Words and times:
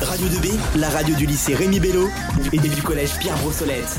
Radio 0.00 0.28
2B, 0.28 0.56
la 0.76 0.88
radio 0.90 1.14
du 1.16 1.26
lycée 1.26 1.54
Rémi 1.54 1.80
Bello 1.80 2.08
et 2.52 2.58
du 2.58 2.82
collège 2.82 3.18
Pierre 3.18 3.36
Brossolette. 3.38 3.98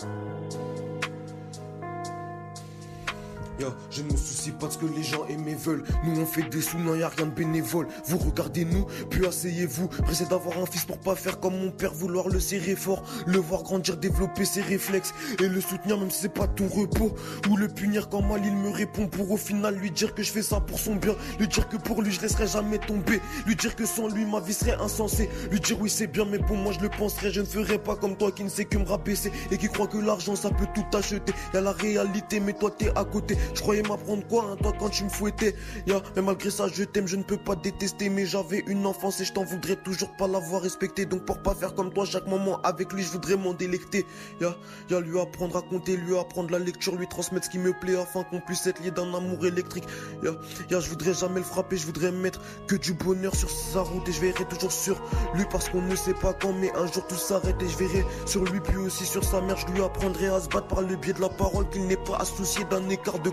Thank 0.00 0.12
you. 0.14 0.39
Je 3.90 4.02
ne 4.02 4.12
me 4.12 4.16
soucie 4.16 4.52
pas 4.52 4.66
de 4.66 4.72
ce 4.72 4.78
que 4.78 4.86
les 4.86 5.02
gens 5.02 5.26
aiment 5.26 5.48
et 5.48 5.54
veulent. 5.54 5.84
Nous 6.04 6.20
on 6.20 6.26
fait 6.26 6.48
des 6.48 6.60
sous, 6.60 6.78
non 6.78 6.94
y 6.94 7.02
a 7.02 7.08
rien 7.08 7.26
de 7.26 7.30
bénévole. 7.30 7.86
Vous 8.06 8.18
regardez 8.18 8.64
nous, 8.64 8.86
puis 9.10 9.26
asseyez-vous. 9.26 9.88
Pressé 9.88 10.24
d'avoir 10.26 10.58
un 10.58 10.66
fils 10.66 10.84
pour 10.84 10.98
pas 10.98 11.14
faire 11.14 11.40
comme 11.40 11.58
mon 11.58 11.70
père, 11.70 11.92
vouloir 11.92 12.28
le 12.28 12.40
serrer 12.40 12.76
fort, 12.76 13.02
le 13.26 13.38
voir 13.38 13.62
grandir, 13.62 13.96
développer 13.96 14.44
ses 14.44 14.62
réflexes 14.62 15.12
et 15.40 15.48
le 15.48 15.60
soutenir 15.60 15.98
même 15.98 16.10
si 16.10 16.22
c'est 16.22 16.34
pas 16.34 16.46
tout 16.46 16.68
repos. 16.68 17.14
Ou 17.48 17.56
le 17.56 17.68
punir 17.68 18.08
quand 18.08 18.22
mal 18.22 18.42
il 18.44 18.56
me 18.56 18.70
répond 18.70 19.06
pour 19.06 19.30
au 19.30 19.36
final 19.36 19.74
lui 19.76 19.90
dire 19.90 20.14
que 20.14 20.22
je 20.22 20.30
fais 20.30 20.42
ça 20.42 20.60
pour 20.60 20.78
son 20.78 20.96
bien. 20.96 21.14
Lui 21.38 21.48
dire 21.48 21.68
que 21.68 21.76
pour 21.76 22.02
lui 22.02 22.12
je 22.12 22.20
laisserai 22.20 22.46
jamais 22.46 22.78
tomber. 22.78 23.20
Lui 23.46 23.56
dire 23.56 23.76
que 23.76 23.86
sans 23.86 24.08
lui 24.08 24.24
ma 24.24 24.40
vie 24.40 24.54
serait 24.54 24.76
insensée. 24.80 25.28
Lui 25.50 25.60
dire 25.60 25.80
oui 25.80 25.90
c'est 25.90 26.06
bien 26.06 26.24
mais 26.24 26.38
pour 26.38 26.56
moi 26.56 26.72
je 26.72 26.80
le 26.80 26.88
penserais. 26.88 27.30
Je 27.30 27.40
ne 27.40 27.46
ferai 27.46 27.78
pas 27.78 27.96
comme 27.96 28.16
toi 28.16 28.32
qui 28.32 28.44
ne 28.44 28.48
sait 28.48 28.64
que 28.64 28.78
me 28.78 28.86
rabaisser 28.86 29.32
et 29.50 29.58
qui 29.58 29.68
croit 29.68 29.86
que 29.86 29.98
l'argent 29.98 30.36
ça 30.36 30.50
peut 30.50 30.66
tout 30.74 30.96
acheter. 30.96 31.32
Y 31.54 31.62
la 31.62 31.72
réalité 31.72 32.40
mais 32.40 32.52
toi 32.52 32.70
t'es 32.70 32.90
à 32.96 33.04
côté. 33.04 33.36
Je 33.54 33.60
croyais 33.60 33.82
m'apprendre 33.82 34.26
quoi, 34.26 34.44
hein, 34.50 34.56
toi, 34.56 34.72
quand 34.78 34.88
tu 34.88 35.04
me 35.04 35.08
fouettais. 35.08 35.54
Ya, 35.86 36.00
mais 36.16 36.22
malgré 36.22 36.50
ça, 36.50 36.66
je 36.68 36.84
t'aime, 36.84 37.06
je 37.06 37.16
ne 37.16 37.22
peux 37.22 37.36
pas 37.36 37.56
détester. 37.56 38.08
Mais 38.08 38.26
j'avais 38.26 38.62
une 38.66 38.86
enfance 38.86 39.20
et 39.20 39.24
je 39.24 39.32
t'en 39.32 39.44
voudrais 39.44 39.76
toujours 39.76 40.10
pas 40.16 40.26
l'avoir 40.26 40.62
respecté. 40.62 41.06
Donc, 41.06 41.24
pour 41.24 41.42
pas 41.42 41.54
faire 41.54 41.74
comme 41.74 41.92
toi, 41.92 42.04
chaque 42.04 42.26
moment 42.26 42.60
avec 42.62 42.92
lui, 42.92 43.02
je 43.02 43.10
voudrais 43.10 43.36
m'en 43.36 43.54
délecter. 43.54 44.06
Ya, 44.40 44.56
ya, 44.90 45.00
lui 45.00 45.18
apprendre 45.20 45.56
à 45.56 45.62
compter, 45.62 45.96
lui 45.96 46.16
apprendre 46.16 46.50
la 46.50 46.58
lecture, 46.58 46.96
lui 46.96 47.08
transmettre 47.08 47.46
ce 47.46 47.50
qui 47.50 47.58
me 47.58 47.72
plaît 47.72 47.96
afin 47.96 48.24
qu'on 48.24 48.40
puisse 48.40 48.66
être 48.66 48.82
lié 48.82 48.90
d'un 48.90 49.12
amour 49.14 49.44
électrique. 49.46 49.84
Ya, 50.22 50.32
ya, 50.70 50.80
je 50.80 50.88
voudrais 50.88 51.14
jamais 51.14 51.40
le 51.40 51.44
frapper, 51.44 51.76
je 51.76 51.86
voudrais 51.86 52.12
mettre 52.12 52.40
que 52.66 52.76
du 52.76 52.92
bonheur 52.92 53.34
sur 53.34 53.50
sa 53.50 53.80
route 53.80 54.08
et 54.08 54.12
je 54.12 54.20
verrai 54.20 54.44
toujours 54.44 54.72
sur 54.72 55.00
lui 55.34 55.44
parce 55.50 55.68
qu'on 55.68 55.82
ne 55.82 55.96
sait 55.96 56.14
pas 56.14 56.32
quand, 56.32 56.52
mais 56.52 56.70
un 56.76 56.86
jour 56.86 57.06
tout 57.06 57.16
s'arrête 57.16 57.60
et 57.62 57.68
je 57.68 57.76
verrai 57.76 58.04
sur 58.26 58.44
lui 58.44 58.60
puis 58.60 58.76
aussi 58.76 59.04
sur 59.04 59.24
sa 59.24 59.40
mère. 59.40 59.56
Je 59.56 59.66
lui 59.72 59.82
apprendrai 59.82 60.28
à 60.28 60.40
se 60.40 60.48
battre 60.48 60.68
par 60.68 60.82
le 60.82 60.96
biais 60.96 61.12
de 61.12 61.20
la 61.20 61.28
parole 61.28 61.68
qu'il 61.70 61.86
n'est 61.86 61.96
pas 61.96 62.16
associé 62.18 62.64
d'un 62.64 62.88
écart 62.88 63.18
de 63.18 63.29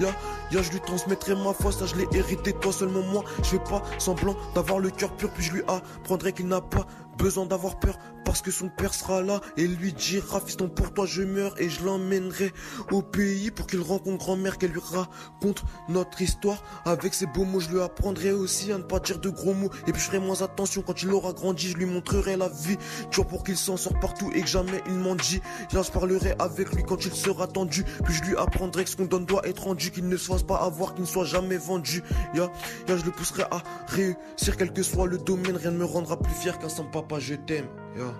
Ya, 0.00 0.08
ya, 0.50 0.62
je 0.62 0.70
lui 0.70 0.80
transmettrai 0.80 1.34
ma 1.34 1.52
foi, 1.52 1.72
ça 1.72 1.86
je 1.86 1.96
l'ai 1.96 2.06
hérité 2.12 2.52
toi 2.52 2.72
seulement 2.72 3.02
moi. 3.02 3.24
Je 3.38 3.50
fais 3.50 3.58
pas 3.58 3.82
semblant 3.98 4.36
d'avoir 4.54 4.78
le 4.78 4.90
cœur 4.90 5.10
pur, 5.12 5.30
puis 5.30 5.42
je 5.42 5.52
lui 5.52 5.62
apprendrai 5.68 6.32
qu'il 6.32 6.46
n'a 6.48 6.60
pas 6.60 6.86
besoin 7.16 7.46
d'avoir 7.46 7.78
peur 7.78 7.98
parce 8.24 8.42
que 8.42 8.50
son 8.50 8.68
père 8.68 8.92
sera 8.92 9.22
là 9.22 9.40
et 9.56 9.66
lui 9.66 9.92
dira 9.92 10.40
fiston 10.40 10.68
pour 10.68 10.92
toi 10.92 11.06
je 11.06 11.22
meurs 11.22 11.54
et 11.60 11.70
je 11.70 11.84
l'emmènerai 11.84 12.52
au 12.90 13.00
pays 13.00 13.50
pour 13.50 13.66
qu'il 13.66 13.80
rencontre 13.80 14.18
grand-mère 14.18 14.58
qu'elle 14.58 14.72
lui 14.72 14.80
raconte 14.80 15.64
notre 15.88 16.20
histoire. 16.20 16.62
Avec 16.84 17.14
ses 17.14 17.26
beaux 17.26 17.44
mots 17.44 17.60
je 17.60 17.70
lui 17.70 17.80
apprendrai 17.80 18.32
aussi 18.32 18.72
à 18.72 18.78
ne 18.78 18.82
pas 18.82 18.98
dire 18.98 19.20
de 19.20 19.30
gros 19.30 19.54
mots. 19.54 19.70
Et 19.86 19.92
puis 19.92 20.02
je 20.02 20.06
ferai 20.06 20.18
moins 20.18 20.42
attention 20.42 20.82
quand 20.82 21.02
il 21.02 21.12
aura 21.12 21.32
grandi 21.32 21.68
je 21.68 21.76
lui 21.76 21.86
montrerai 21.86 22.36
la 22.36 22.48
vie. 22.48 22.76
Tu 23.10 23.16
vois 23.16 23.26
pour 23.26 23.44
qu'il 23.44 23.56
s'en 23.56 23.76
sort 23.76 23.98
partout 24.00 24.30
et 24.34 24.40
que 24.40 24.48
jamais 24.48 24.82
il 24.86 24.94
mendie 24.94 25.40
là 25.72 25.82
je 25.82 25.90
parlerai 25.90 26.34
avec 26.40 26.72
lui 26.74 26.82
quand 26.82 27.04
il 27.04 27.14
sera 27.14 27.46
tendu. 27.46 27.84
Puis 28.04 28.14
je 28.14 28.22
lui 28.24 28.36
apprendrai 28.36 28.84
que 28.84 28.90
ce 28.90 28.96
qu'on 28.96 29.04
donne 29.04 29.24
doit 29.24 29.46
être 29.46 29.64
rendu 29.64 29.92
qu'il 29.92 30.08
ne 30.08 30.16
se 30.16 30.26
fasse 30.26 30.42
pas 30.42 30.56
avoir 30.56 30.94
qu'il 30.94 31.04
ne 31.04 31.08
soit 31.08 31.24
jamais 31.24 31.58
vendu. 31.58 32.02
Ya 32.34 32.50
ya 32.88 32.96
je 32.96 33.04
le 33.04 33.12
pousserai 33.12 33.44
à 33.52 33.62
réussir 33.86 34.56
quel 34.58 34.72
que 34.72 34.82
soit 34.82 35.06
le 35.06 35.18
domaine. 35.18 35.56
Rien 35.56 35.70
ne 35.70 35.78
me 35.78 35.84
rendra 35.84 36.18
plus 36.18 36.34
fier 36.34 36.58
qu'un 36.58 36.68
sans 36.68 36.84
papa 37.06 37.20
je 37.20 37.34
t'aime 37.34 37.68
ya 37.96 38.12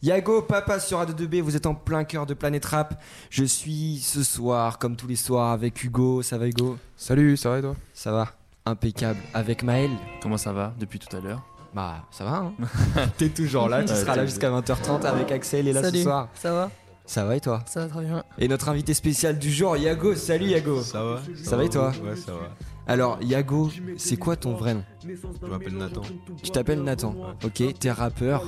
Yago, 0.00 0.42
papa 0.42 0.78
sur 0.78 1.00
A2B, 1.02 1.42
vous 1.42 1.56
êtes 1.56 1.66
en 1.66 1.74
plein 1.74 2.04
cœur 2.04 2.24
de 2.24 2.32
Planète 2.32 2.64
Rap. 2.64 3.02
Je 3.30 3.44
suis 3.44 3.98
ce 3.98 4.22
soir, 4.22 4.78
comme 4.78 4.94
tous 4.94 5.08
les 5.08 5.16
soirs, 5.16 5.50
avec 5.50 5.82
Hugo. 5.82 6.22
Ça 6.22 6.38
va 6.38 6.46
Hugo? 6.46 6.78
Salut, 6.96 7.36
ça 7.36 7.50
va 7.50 7.58
et 7.58 7.62
toi? 7.62 7.74
Ça 7.92 8.12
va. 8.12 8.28
Impeccable. 8.64 9.18
Avec 9.34 9.64
Maël? 9.64 9.90
Comment 10.22 10.38
ça 10.38 10.52
va 10.52 10.72
depuis 10.78 11.00
tout 11.00 11.14
à 11.14 11.20
l'heure? 11.20 11.42
Bah, 11.74 12.06
ça 12.12 12.24
va, 12.24 12.36
hein. 12.36 12.52
T'es 13.18 13.28
toujours 13.28 13.68
là, 13.68 13.82
tu 13.84 13.92
seras 13.92 14.14
là 14.14 14.24
jusqu'à 14.24 14.50
20h30 14.50 15.04
avec 15.04 15.32
Axel 15.32 15.66
et 15.66 15.72
là 15.72 15.82
Salut, 15.82 15.98
ce 15.98 16.04
soir. 16.04 16.28
ça 16.34 16.52
va? 16.52 16.70
Ça 17.08 17.24
va 17.24 17.36
et 17.36 17.40
toi 17.40 17.62
Ça 17.64 17.80
va 17.80 17.88
très 17.88 18.04
bien. 18.04 18.22
Et 18.38 18.48
notre 18.48 18.68
invité 18.68 18.92
spécial 18.92 19.38
du 19.38 19.50
jour, 19.50 19.78
Yago. 19.78 20.14
Salut 20.14 20.48
Yago 20.48 20.82
Ça 20.82 21.02
va 21.02 21.22
Ça 21.42 21.56
va 21.56 21.64
et 21.64 21.70
toi 21.70 21.90
Ouais, 22.04 22.14
ça 22.14 22.32
va. 22.32 22.50
Alors, 22.86 23.18
Yago, 23.22 23.70
c'est 23.96 24.18
quoi 24.18 24.36
ton 24.36 24.52
vrai 24.52 24.74
nom 24.74 24.84
Je 25.06 25.46
m'appelle 25.46 25.76
Nathan. 25.76 26.02
Tu 26.42 26.50
t'appelles 26.50 26.82
Nathan. 26.82 27.14
Ok, 27.44 27.62
t'es 27.78 27.90
rappeur 27.90 28.44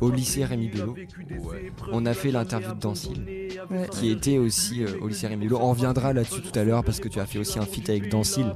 au 0.00 0.10
lycée 0.10 0.44
Rémi 0.44 0.68
Bello. 0.68 0.94
Ouais. 1.30 1.72
On 1.92 2.06
a 2.06 2.14
fait 2.14 2.30
l'interview 2.30 2.74
de 2.74 2.80
Dancil, 2.80 3.24
Ouais. 3.70 3.88
qui 3.90 4.10
était 4.10 4.38
aussi 4.38 4.84
euh, 4.84 4.88
au 5.00 5.08
lycée 5.08 5.26
Rémi 5.26 5.46
Bello. 5.46 5.58
On 5.60 5.70
reviendra 5.70 6.12
là-dessus 6.12 6.42
tout 6.42 6.56
à 6.58 6.64
l'heure 6.64 6.84
parce 6.84 7.00
que 7.00 7.08
tu 7.08 7.18
as 7.20 7.26
fait 7.26 7.38
aussi 7.38 7.58
un 7.58 7.64
feat 7.64 7.88
avec 7.90 8.08
Dancil. 8.08 8.46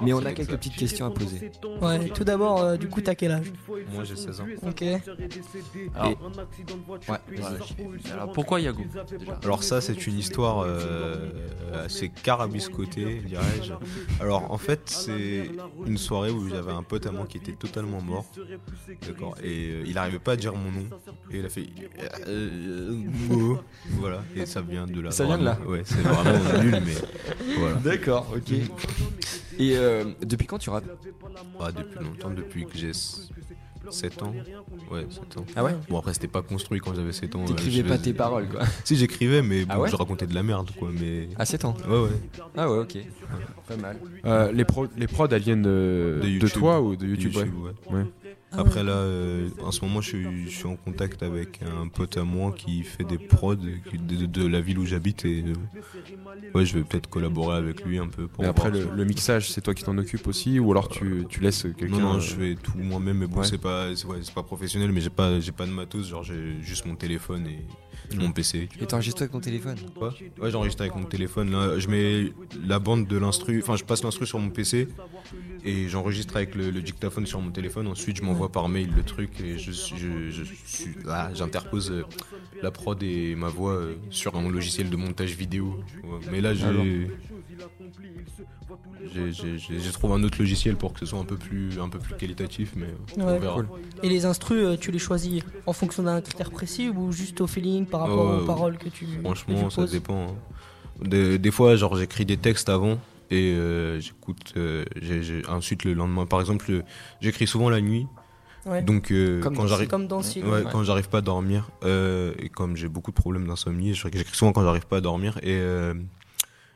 Mais 0.00 0.12
on 0.12 0.24
a 0.24 0.32
quelques 0.32 0.56
petites 0.56 0.76
questions 0.76 1.06
à 1.06 1.10
poser. 1.10 1.50
Ouais, 1.80 2.08
tout 2.08 2.24
d'abord, 2.24 2.60
euh, 2.62 2.76
du 2.76 2.88
coup, 2.88 3.00
t'as 3.00 3.14
quel 3.14 3.32
âge 3.32 3.52
Moi 3.94 4.04
j'ai 4.04 4.16
16 4.16 4.40
ans. 4.40 4.46
Ok. 4.66 4.82
Alors, 5.94 6.12
Ouais, 7.08 7.18
vas-y. 7.38 8.10
Alors, 8.12 8.32
pourquoi 8.32 8.60
Yago 8.60 8.82
Alors 9.44 9.62
ça 9.62 9.80
c'est 9.80 10.06
une 10.06 10.18
histoire 10.18 10.64
euh, 10.66 11.30
assez 11.84 12.08
carabiscotée, 12.08 13.22
dirais-je. 13.26 13.72
Alors 14.20 14.50
en 14.50 14.58
fait 14.58 14.80
c'est 14.86 15.50
une 15.86 15.98
soirée 15.98 16.30
où 16.32 16.48
j'avais 16.48 16.72
un 16.72 16.82
pote 16.82 17.06
à 17.06 17.12
moi 17.12 17.26
qui 17.26 17.38
était 17.38 17.52
totalement 17.52 18.00
mort. 18.00 18.24
D'accord. 19.06 19.36
Et 19.42 19.70
euh, 19.70 19.84
il 19.86 19.96
arrivait 19.98 20.18
pas 20.18 20.32
à 20.32 20.36
dire 20.36 20.54
mon 20.54 20.70
nom. 20.70 20.86
Et 21.30 21.38
il 21.38 21.46
a 21.46 21.48
fait 21.48 21.66
euh, 22.26 23.02
Mo. 23.28 23.58
voilà. 23.90 24.22
Et 24.36 24.46
ça 24.46 24.60
vient 24.60 24.86
de 24.86 25.00
là. 25.00 25.10
Ça 25.10 25.24
vient 25.24 25.38
de 25.38 25.44
là. 25.44 25.58
Ouais, 25.66 25.82
c'est 25.84 26.00
vraiment 26.00 26.62
nul 26.62 26.82
mais 26.84 27.56
voilà. 27.58 27.76
D'accord, 27.76 28.32
ok. 28.34 28.52
Et 29.58 29.76
euh, 29.76 30.04
depuis 30.22 30.46
quand 30.46 30.58
tu 30.58 30.70
rappes? 30.70 30.84
Pas 31.58 31.72
depuis 31.72 32.04
longtemps, 32.04 32.30
depuis 32.30 32.66
que 32.66 32.76
j'ai 32.76 32.92
7 33.90 34.22
ans. 34.22 34.32
Ouais, 34.90 35.06
7 35.10 35.38
ans. 35.38 35.44
Ah 35.56 35.64
ouais 35.64 35.74
Bon 35.88 35.98
après 35.98 36.14
c'était 36.14 36.28
pas 36.28 36.42
construit 36.42 36.80
quand 36.80 36.94
j'avais 36.94 37.12
7 37.12 37.34
ans. 37.36 37.42
euh, 37.42 37.46
T'écrivais 37.46 37.82
je 37.82 37.88
pas 37.88 37.98
tes 37.98 38.12
paroles 38.12 38.48
quoi. 38.48 38.62
Si 38.84 38.96
j'écrivais 38.96 39.42
mais 39.42 39.64
bon, 39.64 39.74
Ah 39.74 39.80
ouais 39.80 39.90
je 39.90 39.96
racontais 39.96 40.26
de 40.26 40.34
la 40.34 40.42
merde 40.42 40.70
quoi 40.78 40.90
mais 40.92 41.28
À 41.38 41.44
7 41.44 41.64
ans 41.64 41.76
ouais 41.88 41.98
ouais. 42.02 42.08
Ah 42.56 42.70
ouais, 42.70 42.78
ok. 42.78 42.98
Pas 43.68 43.76
mal. 43.76 43.96
Euh, 44.24 44.52
les, 44.52 44.64
pro 44.64 44.86
les 44.96 45.06
prods, 45.06 45.28
elles 45.30 45.42
viennent 45.42 45.62
de, 45.62 46.20
De 46.40 46.48
toi 46.48 46.80
ou 46.80 46.96
de 46.96 47.06
YouTube, 47.06 47.36
ouais. 47.36 47.42
ouais. 47.90 47.96
Ouais. 47.98 48.04
Après 48.54 48.82
là, 48.84 48.92
euh, 48.92 49.48
en 49.62 49.70
ce 49.72 49.84
moment, 49.84 50.00
je 50.00 50.08
suis, 50.08 50.44
je 50.50 50.56
suis 50.56 50.66
en 50.66 50.76
contact 50.76 51.22
avec 51.22 51.60
un 51.62 51.88
pote 51.88 52.16
à 52.16 52.24
moi 52.24 52.52
qui 52.52 52.82
fait 52.82 53.04
des 53.04 53.18
prods 53.18 53.56
qui- 53.56 53.98
de, 53.98 54.26
de 54.26 54.46
la 54.46 54.60
ville 54.60 54.78
où 54.78 54.84
j'habite 54.86 55.24
et 55.24 55.42
euh, 55.46 55.54
ouais, 56.54 56.64
je 56.66 56.78
vais 56.78 56.84
peut-être 56.84 57.08
collaborer 57.08 57.56
avec 57.56 57.84
lui 57.84 57.98
un 57.98 58.08
peu. 58.08 58.28
Pour 58.28 58.44
Et 58.44 58.46
après, 58.46 58.70
le, 58.70 59.04
mixage, 59.04 59.50
c'est 59.50 59.60
toi 59.60 59.74
qui 59.74 59.84
t'en 59.84 59.96
occupes 59.98 60.26
aussi 60.26 60.58
ou 60.58 60.70
alors 60.70 60.88
tu, 60.88 61.24
tu 61.28 61.40
laisses 61.40 61.62
quelqu'un 61.76 61.86
non, 61.88 62.00
non, 62.00 62.14
euh, 62.16 62.20
je 62.20 62.34
fais 62.34 62.54
tout 62.62 62.76
moi-même, 62.76 63.18
mais 63.18 63.26
bon, 63.26 63.40
Ouais. 63.40 63.46
c'est 63.46 63.58
pas, 63.58 63.94
c'est 63.96 64.06
ouais, 64.06 64.18
c'est 64.22 64.34
pas 64.34 64.42
professionnel, 64.42 64.92
mais 64.92 65.00
j'ai 65.00 65.10
pas, 65.10 65.40
j'ai 65.40 65.52
pas 65.52 65.66
de 65.66 65.72
matos, 65.72 66.08
genre 66.08 66.22
j'ai 66.22 66.60
juste 66.62 66.84
mon 66.86 66.94
téléphone 66.96 67.46
et 67.46 67.64
mon 68.20 68.32
PC. 68.32 68.68
Et 68.80 68.86
t'enregistres 68.86 69.22
avec 69.22 69.32
ton 69.32 69.40
téléphone 69.40 69.76
Quoi? 69.96 70.14
Ouais, 70.40 70.50
j'enregistre 70.50 70.82
avec 70.82 70.94
mon 70.94 71.04
téléphone. 71.04 71.50
Là, 71.50 71.78
je 71.78 71.88
mets 71.88 72.32
la 72.66 72.78
bande 72.78 73.06
de 73.06 73.16
l'instru, 73.16 73.60
enfin, 73.62 73.76
je 73.76 73.84
passe 73.84 74.02
l'instru 74.02 74.26
sur 74.26 74.38
mon 74.38 74.50
PC 74.50 74.88
et 75.64 75.88
j'enregistre 75.88 76.36
avec 76.36 76.54
le, 76.54 76.70
le 76.70 76.80
dictaphone 76.82 77.26
sur 77.26 77.40
mon 77.40 77.50
téléphone. 77.50 77.86
Ensuite, 77.86 78.16
je 78.16 78.22
m'envoie 78.22 78.50
par 78.50 78.68
mail 78.68 78.90
le 78.94 79.02
truc 79.02 79.40
et 79.40 79.58
je, 79.58 79.72
je, 79.72 80.30
je, 80.30 81.06
là, 81.06 81.30
j'interpose 81.34 81.90
euh, 81.90 82.04
la 82.62 82.70
prod 82.70 83.02
et 83.02 83.34
ma 83.34 83.48
voix 83.48 83.72
euh, 83.72 83.94
sur 84.10 84.36
un 84.36 84.48
logiciel 84.50 84.90
de 84.90 84.96
montage 84.96 85.36
vidéo. 85.36 85.78
Ouais, 86.04 86.18
mais 86.30 86.40
là, 86.40 86.54
j'ai. 86.54 87.08
J'ai 89.14 89.92
trouvé 89.92 90.14
un 90.14 90.22
autre 90.22 90.38
logiciel 90.38 90.76
pour 90.76 90.92
que 90.92 91.00
ce 91.00 91.06
soit 91.06 91.18
un 91.18 91.24
peu 91.24 91.36
plus, 91.36 91.78
un 91.80 91.88
peu 91.88 91.98
plus 91.98 92.14
qualitatif, 92.14 92.72
mais 92.76 92.86
euh, 92.86 93.22
on 93.22 93.38
verra. 93.38 93.62
Et 94.02 94.08
les 94.08 94.24
instrus, 94.24 94.64
euh, 94.64 94.76
tu 94.76 94.90
les 94.90 94.98
choisis 94.98 95.42
en 95.66 95.72
fonction 95.72 96.02
d'un 96.02 96.20
critère 96.20 96.50
précis 96.50 96.88
ou 96.88 97.12
juste 97.12 97.40
au 97.40 97.46
feeling 97.46 97.86
par 97.86 98.00
rapport 98.00 98.30
Euh, 98.30 98.40
aux 98.42 98.46
paroles 98.46 98.78
que 98.78 98.88
tu. 98.88 99.06
que 99.06 99.20
Franchement, 99.22 99.68
tu 99.68 99.74
ça 99.74 99.86
dépend. 99.86 100.28
hein. 100.30 100.34
Des, 101.02 101.38
des 101.38 101.50
fois, 101.50 101.74
genre, 101.76 101.96
j'écris 101.96 102.24
des 102.24 102.36
textes 102.36 102.68
avant 102.68 102.98
et 103.30 103.52
euh, 103.54 103.98
j'écoute. 104.00 104.52
euh, 104.56 104.84
ensuite, 105.48 105.84
le 105.84 105.94
lendemain, 105.94 106.26
par 106.26 106.40
exemple, 106.40 106.82
j'écris 107.20 107.46
souvent 107.46 107.70
la 107.70 107.80
nuit. 107.80 108.06
Ouais. 108.64 108.80
Donc 108.80 109.10
euh, 109.10 109.40
Comme 109.40 109.56
quand 109.56 109.62
dans- 109.62 109.68
j'arrive. 109.68 109.88
Ouais, 109.92 110.42
ouais. 110.44 110.64
quand 110.70 110.84
j'arrive 110.84 111.08
pas 111.08 111.18
à 111.18 111.22
dormir, 111.22 111.68
euh, 111.82 112.32
et 112.38 112.48
comme 112.48 112.76
j'ai 112.76 112.86
beaucoup 112.86 113.10
de 113.10 113.16
problèmes 113.16 113.48
d'insomnie, 113.48 113.92
je- 113.94 114.06
j'écris 114.12 114.36
souvent 114.36 114.52
quand 114.52 114.62
j'arrive 114.62 114.86
pas 114.86 114.98
à 114.98 115.00
dormir, 115.00 115.36
et 115.42 115.56
euh, 115.58 115.94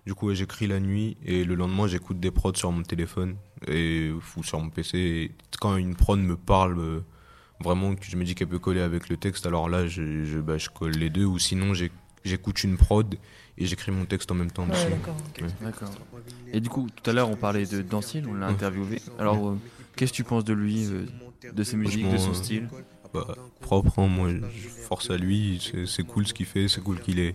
du 0.06 0.14
coup, 0.14 0.28
ouais, 0.28 0.34
j'écris 0.34 0.66
la 0.66 0.78
nuit, 0.80 1.16
et 1.24 1.44
le 1.44 1.54
lendemain, 1.54 1.86
j'écoute 1.86 2.20
des 2.20 2.30
prods 2.30 2.54
sur 2.54 2.70
mon 2.72 2.82
téléphone, 2.82 3.36
et, 3.66 4.10
ou 4.36 4.42
sur 4.44 4.60
mon 4.60 4.70
PC, 4.70 4.98
et 4.98 5.32
quand 5.60 5.76
une 5.76 5.96
prod 5.96 6.18
me 6.20 6.36
parle, 6.36 6.78
euh, 6.78 7.00
vraiment, 7.60 7.94
que 7.94 8.04
je 8.04 8.16
me 8.16 8.24
dis 8.24 8.34
qu'elle 8.34 8.48
peut 8.48 8.58
coller 8.58 8.80
avec 8.80 9.08
le 9.08 9.16
texte, 9.16 9.46
alors 9.46 9.68
là, 9.68 9.86
je, 9.86 10.24
je, 10.24 10.38
bah, 10.38 10.58
je 10.58 10.68
colle 10.68 10.92
les 10.92 11.10
deux, 11.10 11.24
ou 11.24 11.38
sinon, 11.38 11.72
j'écoute 12.24 12.62
une 12.64 12.76
prod, 12.76 13.16
et 13.58 13.66
j'écris 13.66 13.90
mon 13.90 14.04
texte 14.04 14.30
en 14.30 14.34
même 14.36 14.50
temps. 14.50 14.64
Ouais, 14.64 14.70
dessus. 14.72 14.90
d'accord. 14.90 15.16
D'accord. 15.60 15.90
Et 16.52 16.60
du 16.60 16.68
coup, 16.68 16.86
tout 16.94 17.10
à 17.10 17.12
l'heure, 17.12 17.30
on 17.30 17.36
parlait 17.36 17.66
de 17.66 17.82
Dancil, 17.82 18.26
on 18.28 18.34
l'a 18.34 18.46
Ouais. 18.48 18.52
interviewé. 18.52 19.00
Alors, 19.18 19.48
euh, 19.48 19.58
qu'est-ce 19.96 20.12
que 20.12 20.16
tu 20.16 20.24
penses 20.24 20.44
de 20.44 20.52
lui, 20.52 20.86
euh, 20.86 21.06
de 21.52 21.62
ses 21.64 21.76
musiques, 21.76 22.08
de 22.10 22.18
son 22.18 22.34
style 22.34 22.68
bah, 23.14 23.26
propre. 23.60 23.98
hein. 23.98 24.08
Moi, 24.08 24.28
je 24.54 24.68
force 24.68 25.10
à 25.10 25.16
lui. 25.16 25.58
C'est- 25.62 25.86
C'est 25.86 26.02
cool 26.02 26.26
ce 26.26 26.34
qu'il 26.34 26.44
fait. 26.44 26.68
C'est 26.68 26.82
cool 26.82 27.00
qu'il 27.00 27.18
est. 27.18 27.34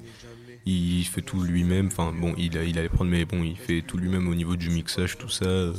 Il 0.65 1.03
fait 1.05 1.21
tout 1.21 1.41
lui-même. 1.41 1.87
Enfin, 1.87 2.11
bon, 2.13 2.33
il 2.37 2.57
a, 2.57 2.63
il 2.63 2.77
a 2.77 2.83
les 2.83 2.89
prendre, 2.89 3.09
mais 3.09 3.25
bon, 3.25 3.41
il 3.43 3.57
fait 3.57 3.81
tout 3.81 3.97
lui-même 3.97 4.27
au 4.27 4.35
niveau 4.35 4.55
du 4.55 4.69
mixage, 4.69 5.17
tout 5.17 5.29
ça. 5.29 5.45
euh, 5.45 5.73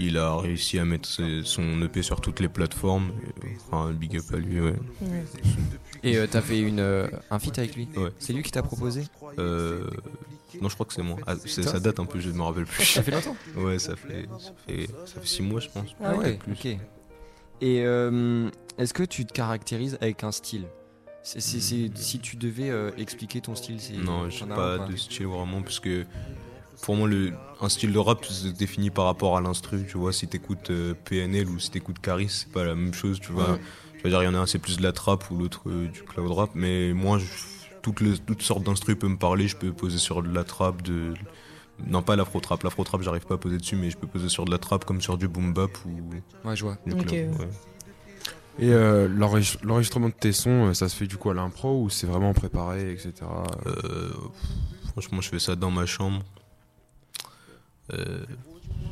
il 0.00 0.16
a 0.16 0.36
réussi 0.36 0.78
à 0.78 0.84
mettre 0.84 1.06
ses- 1.08 1.42
son 1.44 1.80
EP 1.82 2.02
sur 2.02 2.20
toutes 2.20 2.40
les 2.40 2.48
plateformes. 2.48 3.12
Euh, 3.44 3.48
Enfin, 3.70 3.92
big 3.92 4.16
up 4.16 4.24
à 4.32 4.36
lui, 4.36 4.60
ouais. 4.60 4.74
Ouais. 5.02 5.24
Et 6.02 6.16
euh, 6.16 6.26
t'as 6.30 6.40
fait 6.40 6.60
une, 6.60 6.80
euh, 6.80 7.06
un 7.30 7.38
feat 7.38 7.58
avec 7.58 7.76
lui? 7.76 7.88
Ouais. 7.96 8.10
C'est 8.18 8.32
lui 8.32 8.42
qui 8.42 8.50
t'a 8.50 8.62
proposé? 8.62 9.04
Euh, 9.38 9.86
non, 10.60 10.68
je 10.68 10.74
crois 10.74 10.86
que 10.86 10.92
c'est 10.94 11.02
moi. 11.02 11.16
Ah, 11.26 11.36
ça 11.36 11.78
date 11.78 12.00
un 12.00 12.06
peu, 12.06 12.18
je 12.20 12.30
ne 12.30 12.34
me 12.34 12.42
rappelle 12.42 12.64
plus. 12.64 12.84
Ça 12.84 13.02
fait 13.02 13.10
longtemps? 13.12 13.36
Ouais, 13.56 13.78
ça 13.78 13.94
fait, 13.96 14.26
ça 14.38 14.52
fait, 14.66 14.86
ça 15.06 15.20
fait 15.20 15.26
six 15.26 15.42
mois, 15.42 15.60
je 15.60 15.68
pense. 15.68 15.94
Ah 16.02 16.16
ouais. 16.16 16.38
ok. 16.50 16.66
Et 16.66 16.78
euh, 17.84 18.48
est-ce 18.78 18.92
que 18.94 19.02
tu 19.04 19.24
te 19.24 19.32
caractérises 19.32 19.96
avec 20.00 20.24
un 20.24 20.32
style? 20.32 20.64
Si 21.22 22.18
tu 22.20 22.36
devais 22.36 22.70
euh, 22.70 22.90
expliquer 22.96 23.40
ton 23.40 23.54
style, 23.54 23.80
c'est. 23.80 23.94
Non, 23.94 24.28
je 24.28 24.44
n'ai 24.44 24.52
as 24.52 24.54
pas 24.54 24.78
de 24.78 24.96
style 24.96 25.26
vraiment 25.26 25.62
parce 25.62 25.80
que 25.80 26.04
pour 26.80 26.96
moi 26.96 27.06
le 27.08 27.32
un 27.60 27.68
style 27.68 27.92
de 27.92 27.98
rap 27.98 28.24
se 28.24 28.48
définit 28.48 28.90
par 28.90 29.04
rapport 29.04 29.36
à 29.36 29.40
l'instru, 29.40 29.84
tu 29.88 29.98
vois, 29.98 30.12
si 30.12 30.26
t'écoutes 30.26 30.70
euh, 30.70 30.94
PNL 31.04 31.48
ou 31.48 31.58
si 31.60 31.70
t'écoutes 31.70 32.00
Caris, 32.00 32.28
c'est 32.28 32.48
pas 32.52 32.64
la 32.64 32.74
même 32.74 32.92
chose, 32.92 33.20
tu 33.20 33.30
vois. 33.32 33.52
Ouais. 33.52 33.58
Je 33.98 34.02
veux 34.02 34.10
dire, 34.10 34.22
il 34.22 34.26
y 34.26 34.28
en 34.28 34.34
a 34.34 34.38
un 34.38 34.46
c'est 34.46 34.58
plus 34.58 34.78
de 34.78 34.82
la 34.82 34.90
trap 34.92 35.30
ou 35.30 35.36
l'autre 35.38 35.68
euh, 35.68 35.86
du 35.86 36.02
cloud 36.02 36.32
rap, 36.32 36.50
mais 36.54 36.92
moi 36.92 37.18
je- 37.18 37.24
toutes 37.82 38.00
les 38.00 38.18
toutes 38.18 38.42
sortes 38.42 38.64
d'instru 38.64 38.96
peuvent 38.96 39.10
me 39.10 39.16
parler, 39.16 39.46
je 39.46 39.56
peux 39.56 39.72
poser 39.72 39.98
sur 39.98 40.22
de 40.22 40.32
la 40.34 40.42
trap 40.44 40.82
de 40.82 41.14
non 41.86 42.02
pas 42.02 42.16
l'afro 42.16 42.40
trap, 42.40 42.62
l'afro 42.64 42.82
trap 42.84 43.02
j'arrive 43.02 43.26
pas 43.26 43.34
à 43.34 43.38
poser 43.38 43.58
dessus 43.58 43.76
mais 43.76 43.90
je 43.90 43.96
peux 43.96 44.06
poser 44.06 44.28
sur 44.28 44.44
de 44.44 44.50
la 44.50 44.58
trap 44.58 44.84
comme 44.84 45.00
sur 45.00 45.18
du 45.18 45.26
boom 45.28 45.52
bap 45.52 45.70
ou 45.84 45.90
Ouais, 46.48 46.56
je 46.56 46.64
vois. 46.64 46.76
du 46.86 46.92
Ok, 46.92 47.06
cloud. 47.06 47.12
ouais. 47.40 47.48
Et 48.58 48.70
euh, 48.72 49.08
l'enregistre- 49.08 49.64
l'enregistrement 49.64 50.08
de 50.08 50.14
tes 50.14 50.32
sons, 50.32 50.66
euh, 50.68 50.74
ça 50.74 50.88
se 50.88 50.96
fait 50.96 51.06
du 51.06 51.16
coup 51.16 51.30
à 51.30 51.34
l'impro 51.34 51.82
ou 51.82 51.90
c'est 51.90 52.06
vraiment 52.06 52.32
préparé, 52.34 52.92
etc. 52.92 53.12
Euh, 53.66 54.10
franchement, 54.92 55.20
je 55.20 55.28
fais 55.30 55.38
ça 55.38 55.56
dans 55.56 55.70
ma 55.70 55.86
chambre. 55.86 56.22
Euh, 57.92 58.24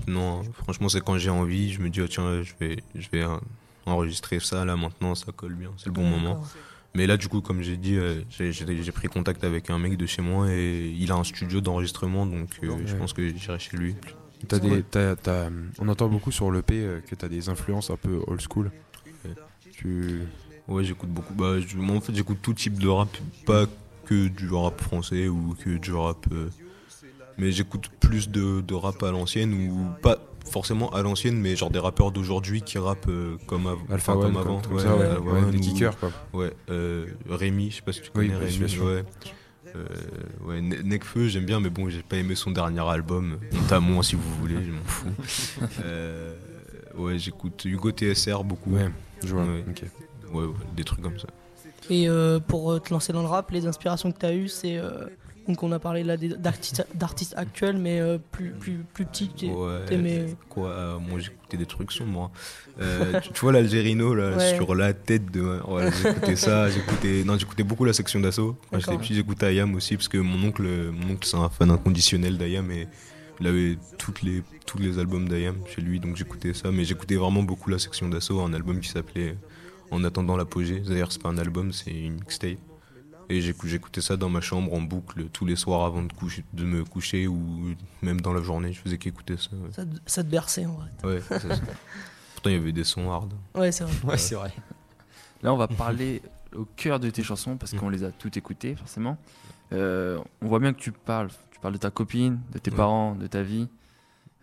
non, 0.07 0.43
franchement, 0.55 0.89
c'est 0.89 1.01
quand 1.03 1.19
j'ai 1.19 1.31
envie. 1.31 1.73
Je 1.73 1.81
me 1.81 1.91
dis, 1.91 2.01
oh, 2.01 2.09
tiens, 2.09 2.43
je 2.43 2.53
vais, 2.59 2.79
je 2.95 3.09
vais 3.13 3.25
enregistrer 3.87 4.41
ça 4.41 4.65
là 4.65 4.77
maintenant, 4.77 5.15
ça 5.15 5.33
colle 5.33 5.55
bien, 5.55 5.71
c'est 5.77 5.87
le 5.87 5.93
bon 5.93 6.05
moment. 6.05 6.43
Mais 6.95 7.07
là, 7.07 7.17
du 7.17 7.29
coup, 7.29 7.41
comme 7.41 7.63
j'ai 7.63 7.77
dit, 7.77 7.97
j'ai- 8.31 8.93
pris 8.93 9.09
contact 9.09 9.45
avec 9.45 9.71
un 9.71 9.79
mec 9.79 9.97
de 9.97 10.07
chez 10.07 10.23
moi 10.23 10.51
et 10.51 10.89
il 10.99 11.13
a 11.13 11.17
un 11.17 11.25
studio 11.25 11.61
d'enregistrement, 11.61 12.27
donc 12.27 12.49
euh, 12.65 12.67
je 12.87 12.97
pense 12.97 13.13
que 13.13 13.29
j'irai 13.29 13.59
chez 13.59 13.77
lui. 13.77 13.95
On 15.79 15.87
entend 15.89 16.09
beaucoup 16.09 16.33
sur 16.33 16.51
l'EP 16.51 16.75
que 17.09 17.15
tu 17.15 17.25
as 17.25 17.29
des 17.29 17.49
influences 17.49 17.91
un 17.91 17.97
peu 17.97 18.21
old 18.27 18.41
school. 18.41 18.71
Ouais. 19.85 19.91
Tu... 19.93 20.23
Ouais, 20.69 20.85
j'écoute 20.85 21.11
beaucoup. 21.11 21.35
Bah, 21.35 21.59
je- 21.61 21.77
moi, 21.77 21.97
en 21.97 22.01
fait, 22.01 22.15
j'écoute 22.15 22.39
tout 22.43 22.55
type 22.55 22.79
de 22.79 22.89
rap, 22.89 23.09
pas 23.47 23.67
que 24.07 24.29
du 24.29 24.49
rap 24.51 24.81
français 24.81 25.29
ou 25.29 25.55
que 25.63 25.71
du 25.79 25.93
rap. 25.93 26.27
euh, 26.33 26.49
mais 27.39 27.53
j'écoute 27.53 27.89
plus 28.01 28.29
de, 28.29 28.61
de 28.61 28.75
rap 28.75 29.03
à 29.03 29.11
l'ancienne 29.11 29.53
ou 29.55 29.87
pas 30.03 30.19
forcément 30.51 30.91
à 30.91 31.03
l'ancienne, 31.03 31.37
mais 31.41 31.57
genre 31.57 31.71
des 31.71 31.79
rappeurs 31.79 32.11
d'aujourd'hui 32.13 32.61
qui 32.63 32.77
rappent 32.79 33.09
euh, 33.09 33.37
comme, 33.47 33.67
av- 33.67 33.79
Alpha 33.91 34.13
enfin, 34.15 34.23
comme 34.27 34.37
avant. 34.37 34.61
comme 34.61 34.75
ouais, 34.75 34.83
ça, 34.83 34.97
ouais, 34.97 35.05
Alpha 35.07 35.21
ouais, 35.21 35.43
One 35.43 35.51
des 35.51 35.59
ou- 35.59 35.61
kickers 35.61 35.99
quoi. 35.99 36.11
Ouais, 36.33 36.53
euh, 36.71 37.07
Rémi, 37.29 37.71
je 37.71 37.77
sais 37.77 37.83
pas 37.83 37.93
si 37.93 38.03
tu 38.03 38.11
connais 38.11 38.35
Rémi. 38.37 38.79
Ouais. 38.79 39.05
Ouais, 40.45 41.29
j'aime 41.29 41.45
bien, 41.47 41.61
mais 41.61 41.71
bon, 41.71 41.89
j'ai 41.89 42.03
pas 42.03 42.17
aimé 42.17 42.35
son 42.35 42.51
dernier 42.51 42.81
album. 42.81 43.39
Notamment, 43.53 44.03
si 44.03 44.17
vous 44.17 44.35
voulez, 44.41 44.57
je 44.65 44.71
m'en 44.73 44.85
fous. 44.85 45.09
Ouais, 46.97 47.19
j'écoute 47.19 47.65
Hugo 47.65 47.93
TSR 47.93 48.43
beaucoup. 48.45 48.73
Ouais, 48.75 48.91
je 49.25 49.35
vois. 49.35 49.45
Ouais. 49.45 49.65
ok. 49.69 49.83
Ouais, 50.33 50.45
ouais, 50.45 50.55
des 50.77 50.85
trucs 50.85 51.01
comme 51.03 51.19
ça. 51.19 51.29
Et 51.89 52.09
euh, 52.09 52.39
pour 52.39 52.71
euh, 52.73 52.79
te 52.79 52.93
lancer 52.93 53.13
dans 53.13 53.23
le 53.23 53.29
rap, 53.29 53.51
les 53.51 53.67
inspirations 53.67 54.13
que 54.13 54.19
tu 54.19 54.27
as 54.27 54.35
eues, 54.35 54.49
c'est. 54.49 54.77
euh, 54.77 55.07
donc 55.49 55.63
on 55.65 55.73
a 55.73 55.81
parlé 55.81 56.05
là 56.05 56.17
d'artistes 56.17 56.87
d'artistes 56.95 57.35
actuels, 57.37 57.77
mais 57.79 57.99
euh, 57.99 58.19
plus, 58.31 58.51
plus, 58.51 58.85
plus 58.95 59.05
petits. 59.07 59.31
Ouais, 59.51 60.27
quoi 60.49 60.69
euh, 60.69 60.99
Moi 61.01 61.19
j'écoutais 61.19 61.57
des 61.57 61.67
trucs 61.67 61.91
sombres. 61.91 62.11
moi. 62.13 62.31
Euh, 62.81 63.19
tu, 63.21 63.33
tu 63.33 63.41
vois 63.41 63.51
l'Algérino 63.51 64.15
là 64.15 64.37
Ouais. 64.37 64.55
sur 64.55 64.75
la 64.77 64.93
tête 64.93 65.33
de. 65.33 65.59
Ouais, 65.67 65.91
j'écoutais 66.03 66.37
ça. 66.37 66.69
J'écoutais. 66.71 67.25
Non, 67.25 67.37
j'écoutais 67.37 67.65
beaucoup 67.65 67.85
la 67.85 67.93
section 67.95 68.21
d'assaut. 68.21 68.57
Quand 68.71 68.79
j'étais 68.79 68.99
petit, 68.99 69.15
j'écoutais 69.15 69.47
Ayam 69.47 69.75
aussi 69.75 69.97
parce 69.97 70.09
que 70.09 70.19
mon 70.19 70.47
oncle, 70.47 70.63
mon 70.63 71.15
oncle 71.15 71.27
c'est 71.27 71.37
un 71.39 71.49
fan 71.49 71.71
inconditionnel 71.71 72.39
d'Ayam 72.39 72.71
et 72.71 72.87
il 73.41 73.47
avait 73.47 73.79
toutes 73.99 74.23
les 74.23 74.43
tous 74.67 74.79
les 74.79 74.99
albums 74.99 75.29
d'Ayam 75.29 75.57
chez 75.67 75.81
lui, 75.81 75.99
donc 75.99 76.17
j'écoutais 76.17 76.55
ça. 76.55 76.71
Mais 76.71 76.85
j'écoutais 76.85 77.17
vraiment 77.17 77.43
beaucoup 77.43 77.71
la 77.71 77.79
section 77.79 78.09
d'assaut, 78.09 78.41
un 78.41 78.53
album 78.53 78.81
qui 78.81 78.89
s'appelait 78.89 79.37
En 79.91 80.05
attendant 80.05 80.37
l'apogée. 80.37 80.79
D'ailleurs, 80.81 81.11
c'est 81.11 81.21
pas 81.21 81.29
un 81.31 81.39
album, 81.39 81.73
c'est 81.73 81.91
une 81.91 82.15
mixtape. 82.15 82.59
Et 83.29 83.41
j'écou- 83.41 83.67
j'écoutais 83.69 84.01
ça 84.01 84.17
dans 84.17 84.29
ma 84.29 84.41
chambre 84.41 84.73
en 84.75 84.81
boucle 84.81 85.25
tous 85.33 85.45
les 85.47 85.55
soirs 85.57 85.85
avant 85.85 86.03
de, 86.03 86.13
coucher, 86.13 86.45
de 86.53 86.65
me 86.65 86.85
coucher 86.85 87.27
ou 87.29 87.75
même 88.03 88.21
dans 88.21 88.33
la 88.33 88.43
journée. 88.43 88.73
Je 88.73 88.81
faisais 88.81 88.99
qu'écouter 88.99 89.37
ça. 89.37 89.51
ouais. 89.53 89.71
Ça, 89.73 89.85
te- 89.85 89.97
ça 90.07 90.23
te 90.25 90.29
berçait 90.29 90.67
en 90.67 90.75
vrai. 90.75 90.89
Ouais, 91.05 91.21
c'est 91.29 91.41
ça. 91.41 91.49
Pourtant, 92.35 92.51
il 92.51 92.55
y 92.55 92.57
avait 92.57 92.73
des 92.73 92.85
sons 92.85 93.11
hard. 93.11 93.33
Ouais, 93.55 93.71
c'est 93.73 93.85
vrai. 93.85 93.93
Ouais, 94.05 94.19
c'est 94.19 94.35
vrai. 94.37 94.53
Là, 95.43 95.53
on 95.53 95.57
va 95.57 95.69
parler 95.69 96.23
au 96.57 96.65
cœur 96.77 97.01
de 97.01 97.11
tes 97.11 97.23
chansons 97.23 97.57
parce 97.57 97.73
qu'on 97.75 97.89
les 97.91 98.05
a 98.05 98.11
toutes 98.11 98.37
écoutées, 98.37 98.75
forcément. 98.75 99.19
Euh, 99.73 100.19
on 100.43 100.49
voit 100.49 100.59
bien 100.59 100.73
que 100.73 100.81
tu 100.81 100.93
parles. 100.93 101.29
Tu 101.51 101.61
parles 101.61 101.75
de 101.75 101.79
ta 101.79 101.91
copine, 101.91 102.41
de 102.53 102.59
tes 102.59 102.71
Ouais. 102.71 102.77
parents, 102.77 103.15
de 103.15 103.27
ta 103.27 103.43
vie. 103.43 103.69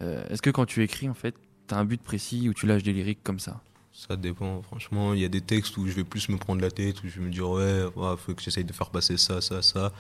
Euh, 0.02 0.24
Est-ce 0.30 0.42
que 0.42 0.50
quand 0.50 0.66
tu 0.66 0.84
écris, 0.84 1.10
en 1.10 1.14
fait, 1.14 1.36
tu 1.68 1.74
as 1.74 1.78
un 1.78 1.86
but 1.86 2.02
précis 2.02 2.48
ou 2.50 2.54
tu 2.54 2.66
lâches 2.68 2.84
des 2.84 2.94
lyriques 2.94 3.24
comme 3.24 3.40
ça? 3.40 3.62
Ça 3.92 4.16
dépend, 4.16 4.62
franchement. 4.62 5.16
Il 5.16 5.20
y 5.20 5.26
a 5.26 5.28
des 5.28 5.42
textes 5.42 5.76
où 5.78 5.88
je 5.88 5.94
vais 5.94 6.04
plus 6.04 6.30
me 6.30 6.38
prendre 6.38 6.62
la 6.62 6.70
tête, 6.70 7.04
où 7.04 7.08
je 7.08 7.20
vais 7.20 7.26
me 7.26 7.32
dire, 7.32 7.50
ouais, 7.50 7.84
ouais, 7.96 8.16
faut 8.18 8.36
que 8.36 8.44
j'essaye 8.44 8.64
de 8.64 8.72
faire 8.72 8.92
passer 8.92 9.18
ça, 9.18 9.42
ça, 9.42 9.64
ça. 9.64 9.92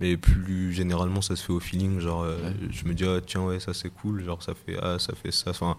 Mais 0.00 0.16
plus 0.16 0.72
généralement, 0.72 1.20
ça 1.20 1.36
se 1.36 1.44
fait 1.44 1.52
au 1.52 1.60
feeling. 1.60 2.00
Genre, 2.00 2.22
euh, 2.22 2.38
Ouais. 2.42 2.54
je 2.70 2.84
me 2.86 2.94
dis, 2.94 3.04
ah, 3.04 3.20
tiens, 3.20 3.42
ouais, 3.44 3.60
ça 3.60 3.74
c'est 3.74 3.90
cool. 3.90 4.24
Genre, 4.24 4.42
ça 4.42 4.54
fait, 4.54 4.78
ah, 4.80 4.98
ça 4.98 5.14
fait 5.14 5.30
ça. 5.32 5.50
Enfin, 5.50 5.76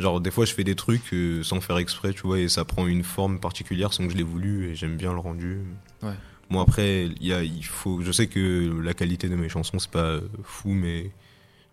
genre, 0.00 0.20
des 0.20 0.30
fois, 0.30 0.44
je 0.44 0.52
fais 0.54 0.64
des 0.64 0.74
trucs 0.74 1.12
euh, 1.12 1.42
sans 1.42 1.60
faire 1.60 1.78
exprès, 1.78 2.12
tu 2.12 2.22
vois, 2.22 2.38
et 2.40 2.48
ça 2.48 2.64
prend 2.64 2.86
une 2.86 3.04
forme 3.04 3.38
particulière 3.38 3.92
sans 3.92 4.04
que 4.06 4.12
je 4.12 4.16
l'ai 4.16 4.22
voulu, 4.24 4.68
et 4.70 4.74
j'aime 4.74 4.96
bien 4.96 5.12
le 5.12 5.18
rendu. 5.20 5.58
Ouais. 6.02 6.14
Bon, 6.50 6.60
après, 6.60 7.06
il 7.06 7.24
y 7.26 7.32
a, 7.32 7.42
il 7.44 7.64
faut, 7.64 8.02
je 8.02 8.10
sais 8.10 8.26
que 8.26 8.80
la 8.82 8.94
qualité 8.94 9.28
de 9.28 9.36
mes 9.36 9.48
chansons, 9.48 9.78
c'est 9.78 9.90
pas 9.90 10.00
euh, 10.04 10.20
fou, 10.42 10.70
mais 10.70 11.12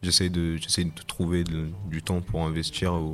j'essaye 0.03 0.29
de, 0.29 0.57
j'essaye 0.57 0.85
de 0.85 0.91
trouver 1.07 1.43
de- 1.43 1.69
du 1.89 2.03
temps 2.03 2.21
pour 2.21 2.43
investir 2.45 2.93
au. 2.93 3.13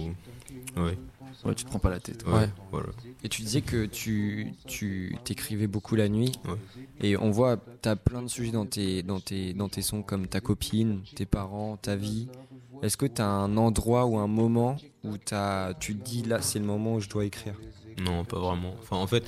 Ouais, 0.76 0.98
Ouais, 1.46 1.54
tu 1.56 1.66
te 1.66 1.70
prends 1.70 1.80
pas 1.80 1.90
la 1.90 2.00
tête. 2.00 2.24
ouais, 2.26 2.34
Ouais. 2.34 2.50
voilà. 2.72 2.88
Et 3.22 3.28
tu 3.28 3.42
disais 3.42 3.62
que 3.62 3.86
tu 3.86 4.54
tu 4.66 5.14
t'écrivais 5.26 5.68
beaucoup 5.68 5.96
la 5.98 6.08
nuit. 6.08 6.32
Ouais. 6.46 6.56
Et 7.02 7.18
on 7.18 7.32
voit, 7.32 7.58
t'as 7.82 7.98
plein 7.98 8.22
de 8.22 8.30
sujets 8.30 8.52
dans 8.54 8.66
tes, 8.66 9.04
dans, 9.04 9.20
tes, 9.20 9.54
dans 9.54 9.68
tes 9.68 9.82
sons 9.82 10.04
comme 10.04 10.28
ta 10.28 10.40
copine, 10.40 11.02
tes 11.16 11.26
parents, 11.26 11.76
ta 11.76 11.98
vie. 11.98 12.28
Est-ce 12.84 12.98
que 12.98 13.06
t'as 13.06 13.26
un 13.26 13.56
endroit 13.56 14.06
ou 14.06 14.18
un 14.18 14.28
moment 14.28 14.76
où 15.06 15.18
t'as, 15.18 15.74
tu 15.76 15.96
te 15.96 16.04
dis 16.04 16.22
là, 16.22 16.42
c'est 16.42 16.60
le 16.60 16.66
moment 16.66 16.96
où 16.96 17.00
je 17.00 17.08
dois 17.08 17.24
écrire? 17.24 17.54
Non, 17.98 18.26
pas 18.26 18.38
vraiment. 18.38 18.76
Enfin, 18.82 18.98
en 18.98 19.08
fait, 19.08 19.24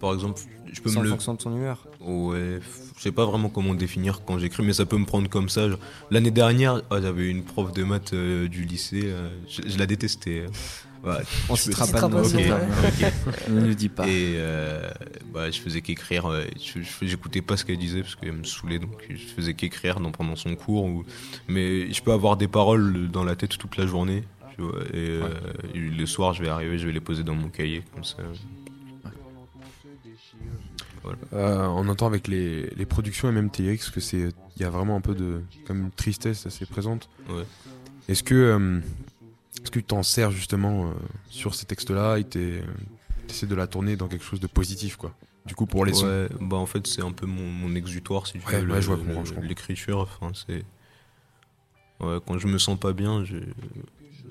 par 0.00 0.12
exemple, 0.12 0.40
je 0.72 0.80
peux 0.80 0.90
me 0.90 1.02
le. 1.04 1.10
fonction 1.10 1.34
de 1.34 1.38
ton 1.38 1.54
humeur 1.54 1.86
Ouais, 2.00 2.58
je 2.96 3.00
sais 3.00 3.12
pas 3.12 3.24
vraiment 3.24 3.50
comment 3.50 3.74
définir 3.74 4.24
quand 4.24 4.40
j'écris, 4.40 4.64
mais 4.64 4.72
ça 4.72 4.84
peut 4.84 4.98
me 4.98 5.04
prendre 5.06 5.28
comme 5.30 5.48
ça. 5.48 5.68
L'année 6.10 6.32
dernière, 6.32 6.82
ah, 6.90 7.00
j'avais 7.00 7.30
une 7.30 7.44
prof 7.44 7.72
de 7.72 7.84
maths 7.84 8.14
euh, 8.14 8.48
du 8.48 8.64
lycée, 8.64 9.02
euh, 9.04 9.28
je, 9.48 9.62
je 9.68 9.78
la 9.78 9.86
détestais. 9.86 10.46
On 11.48 11.54
je 11.54 11.62
citera 11.62 11.86
pas 11.86 12.00
de 12.08 12.14
nom. 12.14 12.20
Ok. 12.22 13.12
Ne 13.50 13.66
le 13.66 13.74
dis 13.74 13.88
pas. 13.88 14.06
Et 14.08 14.34
euh, 14.36 14.90
bah, 15.32 15.50
je 15.50 15.60
faisais 15.60 15.80
qu'écrire. 15.80 16.28
je- 16.60 16.80
J'écoutais 17.06 17.40
pas 17.42 17.56
ce 17.56 17.64
qu'elle 17.64 17.78
disait 17.78 18.02
parce 18.02 18.16
qu'elle 18.16 18.32
me 18.32 18.44
saoulait, 18.44 18.78
donc 18.78 19.02
je 19.08 19.16
faisais 19.16 19.54
qu'écrire 19.54 20.00
dans- 20.00 20.10
pendant 20.12 20.36
son 20.36 20.54
cours. 20.56 20.84
Ou... 20.84 21.04
Mais 21.48 21.92
je 21.92 22.02
peux 22.02 22.12
avoir 22.12 22.36
des 22.36 22.48
paroles 22.48 23.08
dans 23.10 23.24
la 23.24 23.36
tête 23.36 23.56
toute 23.58 23.76
la 23.76 23.86
journée. 23.86 24.24
tu 24.56 24.62
vois, 24.62 24.80
et 24.92 25.08
euh, 25.10 25.28
et 25.74 25.78
le 25.78 26.06
soir, 26.06 26.34
je 26.34 26.42
vais 26.42 26.48
arriver, 26.48 26.78
je 26.78 26.86
vais 26.86 26.92
les 26.92 27.00
poser 27.00 27.22
dans 27.22 27.34
mon 27.36 27.48
cahier 27.48 27.82
comme 27.94 28.04
ça. 28.04 28.16
Euh, 31.32 31.66
on 31.68 31.88
entend 31.88 32.06
avec 32.06 32.28
les, 32.28 32.68
les 32.76 32.84
productions 32.84 33.28
et 33.28 33.32
même 33.32 33.50
tes 33.50 33.62
lyrics 33.62 33.90
que 33.92 34.00
c'est 34.00 34.28
il 34.56 34.62
y 34.62 34.64
a 34.64 34.70
vraiment 34.70 34.96
un 34.96 35.00
peu 35.00 35.14
de 35.14 35.40
comme 35.66 35.80
une 35.84 35.90
tristesse 35.90 36.44
assez 36.46 36.66
présente. 36.66 37.08
Ouais. 37.30 37.44
Est-ce 38.08 38.22
que 38.22 38.34
euh, 38.34 38.80
est-ce 39.68 39.72
que 39.72 39.80
tu 39.80 39.84
t'en 39.84 40.02
sers 40.02 40.30
justement 40.30 40.86
euh, 40.86 40.94
sur 41.28 41.54
ces 41.54 41.66
textes-là 41.66 42.16
et 42.18 42.24
tu 42.24 42.62
essaies 43.28 43.46
de 43.46 43.54
la 43.54 43.66
tourner 43.66 43.96
dans 43.96 44.08
quelque 44.08 44.24
chose 44.24 44.40
de 44.40 44.46
positif, 44.46 44.96
quoi? 44.96 45.12
Du 45.44 45.54
coup, 45.54 45.66
pour 45.66 45.84
les 45.84 45.92
sons. 45.92 46.06
Ouais, 46.06 46.26
bah 46.40 46.56
en 46.56 46.64
fait, 46.64 46.86
c'est 46.86 47.02
un 47.02 47.12
peu 47.12 47.26
mon, 47.26 47.44
mon 47.44 47.74
exutoire, 47.74 48.26
si 48.26 48.38
tu 48.38 48.46
Ouais, 48.46 48.62
veux. 48.62 48.72
ouais. 48.72 49.42
L'écriture, 49.42 49.98
enfin, 49.98 50.32
c'est. 50.34 50.64
Ouais, 52.00 52.16
quand 52.26 52.38
je 52.38 52.46
me 52.46 52.56
sens 52.56 52.80
pas 52.80 52.94
bien, 52.94 53.24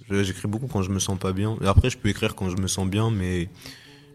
j'écris 0.10 0.48
beaucoup 0.48 0.65
quand 0.65 0.82
je 0.82 0.89
me 0.89 0.98
sens 0.98 1.20
pas 1.20 1.34
bien. 1.34 1.56
Et 1.62 1.67
après, 1.67 1.91
je 1.91 2.00
peux 2.00 2.10
écrire 2.10 2.34
quand 2.34 2.50
je 2.50 2.58
me 2.58 2.67
sens 2.67 2.88
bien, 2.88 3.12
mais. 3.12 3.48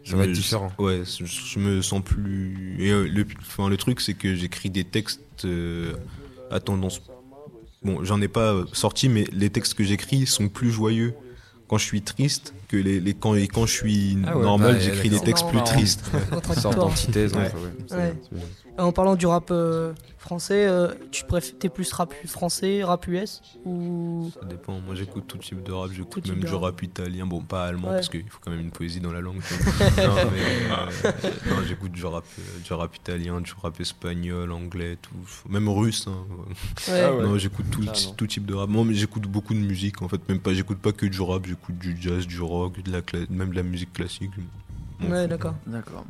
Ça 0.03 0.17
va 0.17 0.25
être 0.25 0.33
différent. 0.33 0.73
Ouais, 0.77 1.03
je, 1.05 1.23
je 1.23 1.59
me 1.59 1.81
sens 1.81 2.03
plus. 2.03 2.75
Et 2.79 2.91
euh, 2.91 3.07
le, 3.07 3.25
enfin, 3.39 3.69
le 3.69 3.77
truc, 3.77 4.01
c'est 4.01 4.13
que 4.13 4.35
j'écris 4.35 4.69
des 4.69 4.83
textes 4.83 5.45
euh, 5.45 5.93
à 6.51 6.59
tendance. 6.59 7.01
Bon, 7.83 8.03
j'en 8.03 8.21
ai 8.21 8.27
pas 8.27 8.53
euh, 8.53 8.65
sorti, 8.73 9.09
mais 9.09 9.25
les 9.31 9.49
textes 9.49 9.73
que 9.73 9.83
j'écris 9.83 10.25
sont 10.25 10.47
plus 10.49 10.71
joyeux 10.71 11.13
quand 11.67 11.77
je 11.77 11.85
suis 11.85 12.01
triste 12.01 12.53
que 12.67 12.77
les, 12.77 12.99
les 12.99 13.13
quand, 13.13 13.35
et 13.35 13.47
quand 13.47 13.65
je 13.65 13.73
suis 13.73 14.17
Ah 14.25 14.37
ouais, 14.37 14.43
normal, 14.43 14.75
ouais, 14.75 14.81
j'écris 14.81 15.09
des 15.09 15.19
textes 15.19 15.47
plus 15.49 15.63
tristes. 15.63 16.03
Une 16.49 16.55
sorte 16.55 16.77
d'antithèse. 16.77 17.33
Ouais. 17.33 17.51
ouais, 17.97 18.13
En 18.79 18.91
parlant 18.91 19.15
du 19.15 19.27
rap 19.27 19.49
euh, 19.51 19.93
français, 20.17 20.65
euh, 20.67 20.87
tu 21.11 21.25
préfères 21.25 21.59
t'es 21.59 21.69
plus 21.69 21.91
rap 21.93 22.11
français, 22.25 22.83
rap 22.83 23.05
US 23.07 23.41
ou? 23.65 24.31
Ça 24.33 24.43
dépend. 24.47 24.79
Moi, 24.79 24.95
j'écoute 24.95 25.25
tout 25.27 25.37
type 25.37 25.61
de 25.61 25.71
rap. 25.71 25.91
J'écoute 25.91 26.27
même 26.27 26.39
du 26.43 26.53
rap. 26.55 26.81
italien. 26.81 27.27
Bon, 27.27 27.41
pas 27.41 27.65
allemand, 27.65 27.89
Ouais. 27.89 27.95
parce 27.95 28.09
qu'il 28.09 28.27
faut 28.27 28.39
quand 28.43 28.49
même 28.49 28.61
une 28.61 28.71
poésie 28.71 28.99
dans 28.99 29.11
la 29.11 29.21
langue. 29.21 29.35
non, 29.97 30.15
mais, 30.31 30.71
euh, 31.05 31.11
non, 31.51 31.57
j'écoute 31.67 31.91
du 31.91 32.03
rap, 32.03 32.23
euh, 32.39 32.59
du 32.65 32.73
rap 32.73 32.95
italien, 32.95 33.41
du 33.41 33.53
rap 33.61 33.79
espagnol, 33.79 34.51
anglais, 34.51 34.97
tout. 34.99 35.49
Même 35.49 35.69
russe. 35.69 36.07
hein. 36.07 36.25
ouais. 36.91 37.01
Ah 37.03 37.13
ouais. 37.13 37.23
Non, 37.23 37.37
j'écoute 37.37 37.65
tout, 38.17 38.25
type 38.27 38.45
de 38.47 38.55
rap. 38.55 38.69
Moi, 38.69 38.83
mais 38.85 38.95
j'écoute 38.95 39.23
beaucoup 39.27 39.53
de 39.53 39.59
musique. 39.59 40.01
En 40.01 40.07
fait, 40.07 40.27
même 40.27 40.39
pas. 40.39 40.53
J'écoute 40.55 40.79
pas 40.79 40.93
que 40.93 41.05
du 41.05 41.21
rap. 41.21 41.45
J'écoute 41.45 41.77
du 41.77 41.95
jazz, 42.01 42.25
du 42.25 42.41
rock, 42.41 42.81
de 42.81 42.91
la 42.91 43.01
cla- 43.01 43.29
même 43.29 43.51
de 43.51 43.55
la 43.55 43.63
musique 43.63 43.93
classique. 43.93 44.31
Ouais, 45.07 45.27
d'accord. 45.27 45.53
D'accord. 45.67 46.05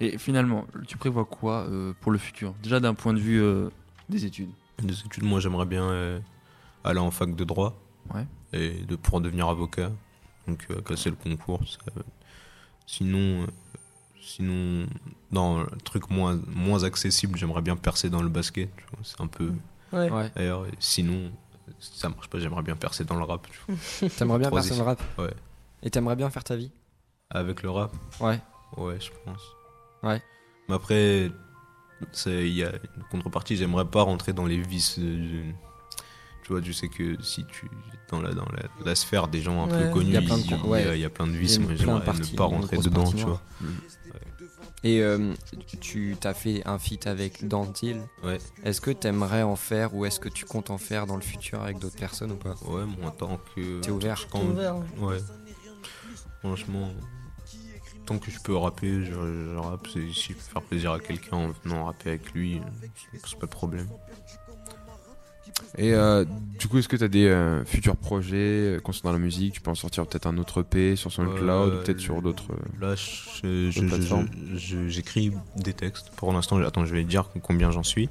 Et 0.00 0.18
finalement, 0.18 0.66
tu 0.86 0.96
prévois 0.98 1.24
quoi 1.24 1.66
euh, 1.68 1.92
pour 2.00 2.12
le 2.12 2.18
futur? 2.18 2.52
Déjà 2.62 2.80
d'un 2.80 2.94
point 2.94 3.12
de 3.14 3.18
vue 3.18 3.40
euh, 3.42 3.70
des 4.08 4.24
études. 4.26 4.50
Des 4.82 4.98
études, 5.00 5.24
moi, 5.24 5.40
j'aimerais 5.40 5.64
bien 5.66 5.84
euh, 5.84 6.20
aller 6.84 7.00
en 7.00 7.10
fac 7.10 7.34
de 7.34 7.44
droit. 7.44 7.74
Ouais. 8.14 8.26
Et 8.52 8.70
de, 8.84 8.94
pour 8.96 9.20
devenir 9.20 9.48
avocat. 9.48 9.90
Donc, 10.46 10.66
euh, 10.70 10.80
casser 10.82 11.10
le 11.10 11.16
concours. 11.16 11.60
ça- 11.66 12.02
sinon, 12.86 13.42
euh, 13.42 13.46
sinon, 14.20 14.86
dans 15.32 15.60
un 15.60 15.66
truc 15.84 16.10
moins, 16.10 16.38
moins 16.46 16.84
accessible, 16.84 17.38
j'aimerais 17.38 17.62
bien 17.62 17.76
percer 17.76 18.10
dans 18.10 18.22
le 18.22 18.28
basket. 18.28 18.68
C'est 19.02 19.20
un 19.20 19.26
peu. 19.26 19.52
Ouais. 19.92 20.10
Ouais. 20.10 20.30
D'ailleurs, 20.36 20.66
sinon, 20.78 21.32
ça 21.80 22.08
marche 22.08 22.28
pas, 22.28 22.38
j'aimerais 22.38 22.62
bien 22.62 22.76
percer 22.76 23.04
dans 23.04 23.16
le 23.16 23.24
rap. 23.24 23.46
T'aimerais 24.18 24.38
bien 24.38 24.50
percer 24.50 24.70
dans 24.70 24.76
le 24.76 24.82
rap 24.82 25.02
Ouais. 25.18 25.32
Et 25.82 25.90
t'aimerais 25.90 26.16
bien 26.16 26.28
faire 26.30 26.44
ta 26.44 26.56
vie 26.56 26.70
Avec 27.30 27.62
le 27.62 27.70
rap, 27.70 27.92
Ouais. 28.20 28.40
ouais, 28.76 28.98
je 29.00 29.10
pense. 29.24 29.40
Ouais. 30.06 30.22
Mais 30.68 30.74
après, 30.74 31.30
c'est- 32.12 32.46
il 32.48 32.54
y 32.54 32.64
a 32.64 32.72
une 32.96 33.02
contrepartie, 33.10 33.56
j'aimerais 33.56 33.84
pas 33.84 34.02
rentrer 34.02 34.32
dans 34.32 34.46
les 34.46 34.60
vices. 34.60 34.98
euh, 34.98 35.50
tu 36.42 36.52
vois, 36.52 36.60
tu 36.62 36.72
sais 36.72 36.88
que 36.88 37.20
si 37.22 37.44
tu 37.46 37.68
dans 38.08 38.20
la, 38.22 38.32
dans 38.32 38.44
la, 38.52 38.62
la 38.84 38.94
sphère 38.94 39.26
des 39.26 39.42
gens 39.42 39.64
un 39.64 39.68
Ouais. 39.70 39.86
peu 39.88 39.92
connus, 39.94 40.06
Il 40.10 40.12
y 40.14 40.16
a 40.16 40.22
plein 40.22 40.38
de 40.38 40.42
il 40.42 40.70
ouais. 40.70 40.98
y 41.00 41.04
a- 41.04 41.10
plein 41.10 41.26
vices. 41.36 41.58
Moi, 41.58 41.72
j'aimerais 41.74 42.00
ne 42.32 42.36
pas 42.36 42.44
rentrer 42.44 42.76
dedans, 42.78 43.02
partie 43.02 43.16
tu 43.16 43.24
vois. 43.24 43.42
Et 44.84 45.00
euh, 45.02 45.32
tu 45.80 46.16
t'as 46.20 46.34
fait 46.34 46.62
un 46.66 46.78
feat 46.78 47.08
avec 47.08 47.48
Dantil. 47.48 48.00
Ouais. 48.22 48.38
Est-ce 48.62 48.80
que 48.80 48.92
t'aimerais 48.92 49.42
en 49.42 49.56
faire 49.56 49.94
ou 49.96 50.04
est-ce 50.04 50.20
que 50.20 50.28
tu 50.28 50.44
comptes 50.44 50.70
en 50.70 50.78
faire 50.78 51.06
dans 51.08 51.16
le 51.16 51.22
futur 51.22 51.60
avec 51.62 51.78
d'autres 51.80 51.98
personnes 51.98 52.30
ou 52.32 52.36
pas? 52.36 52.54
Ouais, 52.64 52.84
moi, 52.84 53.08
en 53.08 53.10
tant 53.10 53.40
que. 53.56 53.80
T'es 53.80 53.90
ouvert 53.90 54.28
quand- 54.30 54.44
ouvert. 54.44 54.76
Ouais. 54.98 55.18
Franchement, 56.40 56.90
tant 58.06 58.18
que 58.18 58.30
je 58.30 58.38
peux 58.40 58.56
rapper, 58.56 59.04
je, 59.04 59.12
je 59.12 59.56
rappe. 59.58 59.86
Si 59.88 60.12
je 60.12 60.32
peux 60.34 60.40
faire 60.40 60.62
plaisir 60.62 60.92
à 60.92 61.00
quelqu'un 61.00 61.36
en 61.36 61.48
venant 61.64 61.84
rapper 61.86 62.10
avec 62.10 62.32
lui, 62.32 62.60
c'est- 63.12 63.20
c'est 63.26 63.38
pas 63.38 63.46
de 63.46 63.50
problème. 63.50 63.88
Et 65.78 65.94
euh, 65.94 66.24
du 66.58 66.68
coup, 66.68 66.78
est-ce 66.78 66.88
que 66.88 66.96
tu 66.96 67.04
as 67.04 67.08
des 67.08 67.26
euh, 67.26 67.64
futurs 67.64 67.96
projets 67.96 68.76
euh, 68.76 68.80
concernant 68.80 69.12
la 69.12 69.18
musique? 69.18 69.54
Tu 69.54 69.60
peux 69.60 69.70
en 69.70 69.74
sortir 69.74 70.06
peut-être 70.06 70.26
un 70.26 70.36
autre 70.38 70.60
EP 70.62 70.96
sur 70.96 71.10
SoundCloud 71.12 71.72
Euh, 71.72 71.80
ou 71.80 71.84
peut-être 71.84 72.00
sur 72.00 72.20
d'autres. 72.22 72.52
euh, 72.52 72.56
Là, 72.80 72.94
j'écris 74.88 75.32
des 75.56 75.72
textes. 75.72 76.10
Pour 76.16 76.32
l'instant, 76.32 76.58
attends, 76.58 76.84
je 76.84 76.94
vais 76.94 77.04
dire 77.04 77.30
combien 77.42 77.70
j'en 77.70 77.82
suis. 77.82 78.08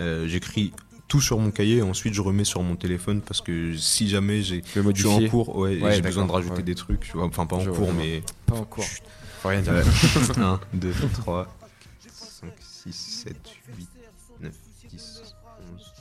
Euh, 0.00 0.26
j'écris 0.28 0.72
tout 1.08 1.20
sur 1.20 1.38
mon 1.38 1.50
cahier 1.50 1.76
et 1.78 1.82
ensuite 1.82 2.14
je 2.14 2.20
remets 2.20 2.44
sur 2.44 2.62
mon 2.62 2.76
téléphone 2.76 3.20
parce 3.20 3.40
que 3.40 3.76
si 3.76 4.08
jamais 4.08 4.42
j'ai, 4.42 4.62
je 4.74 4.92
suis 4.94 5.06
en 5.06 5.28
cours, 5.28 5.56
ouais, 5.56 5.76
et 5.76 5.82
Ouais, 5.82 5.94
j'ai 5.94 6.02
besoin 6.02 6.26
de 6.26 6.32
rajouter 6.32 6.56
ouais. 6.56 6.62
des 6.62 6.74
trucs, 6.74 7.00
tu 7.00 7.12
vois. 7.12 7.26
Enfin, 7.26 7.46
pas 7.46 7.56
en 7.56 7.60
Je 7.60 7.70
cours, 7.70 7.92
mais 7.92 8.22
Pas 8.46 8.56
en 8.56 8.64
cours. 8.64 8.84
Faut 9.42 9.48
rien 9.48 9.60
dire. 9.62 9.72
1, 10.36 10.60
2, 10.74 10.92
3, 11.18 11.56
5, 12.10 12.50
6, 12.58 12.92
7, 12.92 13.36
8, 13.78 13.88
9, 14.42 14.52
10, 14.90 15.22
11, 15.74 15.92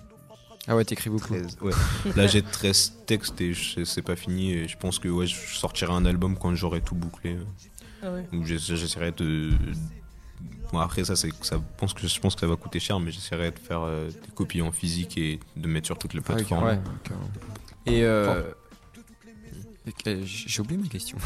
Ah 0.67 0.75
ouais, 0.75 0.85
t'écris 0.85 1.09
beaucoup. 1.11 1.35
13. 1.35 1.57
Ouais. 1.61 1.71
Là, 2.15 2.25
j'ai 2.27 2.41
13 2.41 2.93
textes 3.05 3.39
et 3.41 3.53
c'est 3.85 4.01
pas 4.01 4.15
fini. 4.15 4.53
Et 4.53 4.67
je 4.67 4.77
pense 4.77 4.97
que 4.99 5.07
ouais, 5.07 5.27
je 5.27 5.35
sortirai 5.35 5.93
un 5.93 6.05
album 6.05 6.37
quand 6.37 6.55
j'aurai 6.55 6.81
tout 6.81 6.95
bouclé. 6.95 7.37
Ah 8.01 8.11
ouais. 8.11 8.25
J'essaierai 8.43 9.11
de. 9.11 9.51
Bon, 10.71 10.79
après, 10.79 11.05
ça, 11.05 11.15
c'est, 11.15 11.31
ça 11.43 11.59
pense 11.77 11.93
que, 11.93 12.07
je 12.07 12.19
pense 12.19 12.35
que 12.35 12.41
ça 12.41 12.47
va 12.47 12.55
coûter 12.55 12.79
cher, 12.79 12.99
mais 12.99 13.11
j'essaierai 13.11 13.51
de 13.51 13.59
faire 13.59 13.81
euh, 13.81 14.09
des 14.09 14.31
copies 14.33 14.61
en 14.61 14.71
physique 14.71 15.17
et 15.17 15.39
de 15.55 15.67
mettre 15.67 15.85
sur 15.85 15.97
toutes 15.97 16.13
les 16.13 16.21
plateformes. 16.21 16.65
ouais. 16.65 16.79
Et 17.85 18.03
euh, 18.03 18.41
euh, 20.07 20.21
j'ai 20.25 20.61
oublié 20.61 20.81
ma 20.81 20.87
question. 20.87 21.17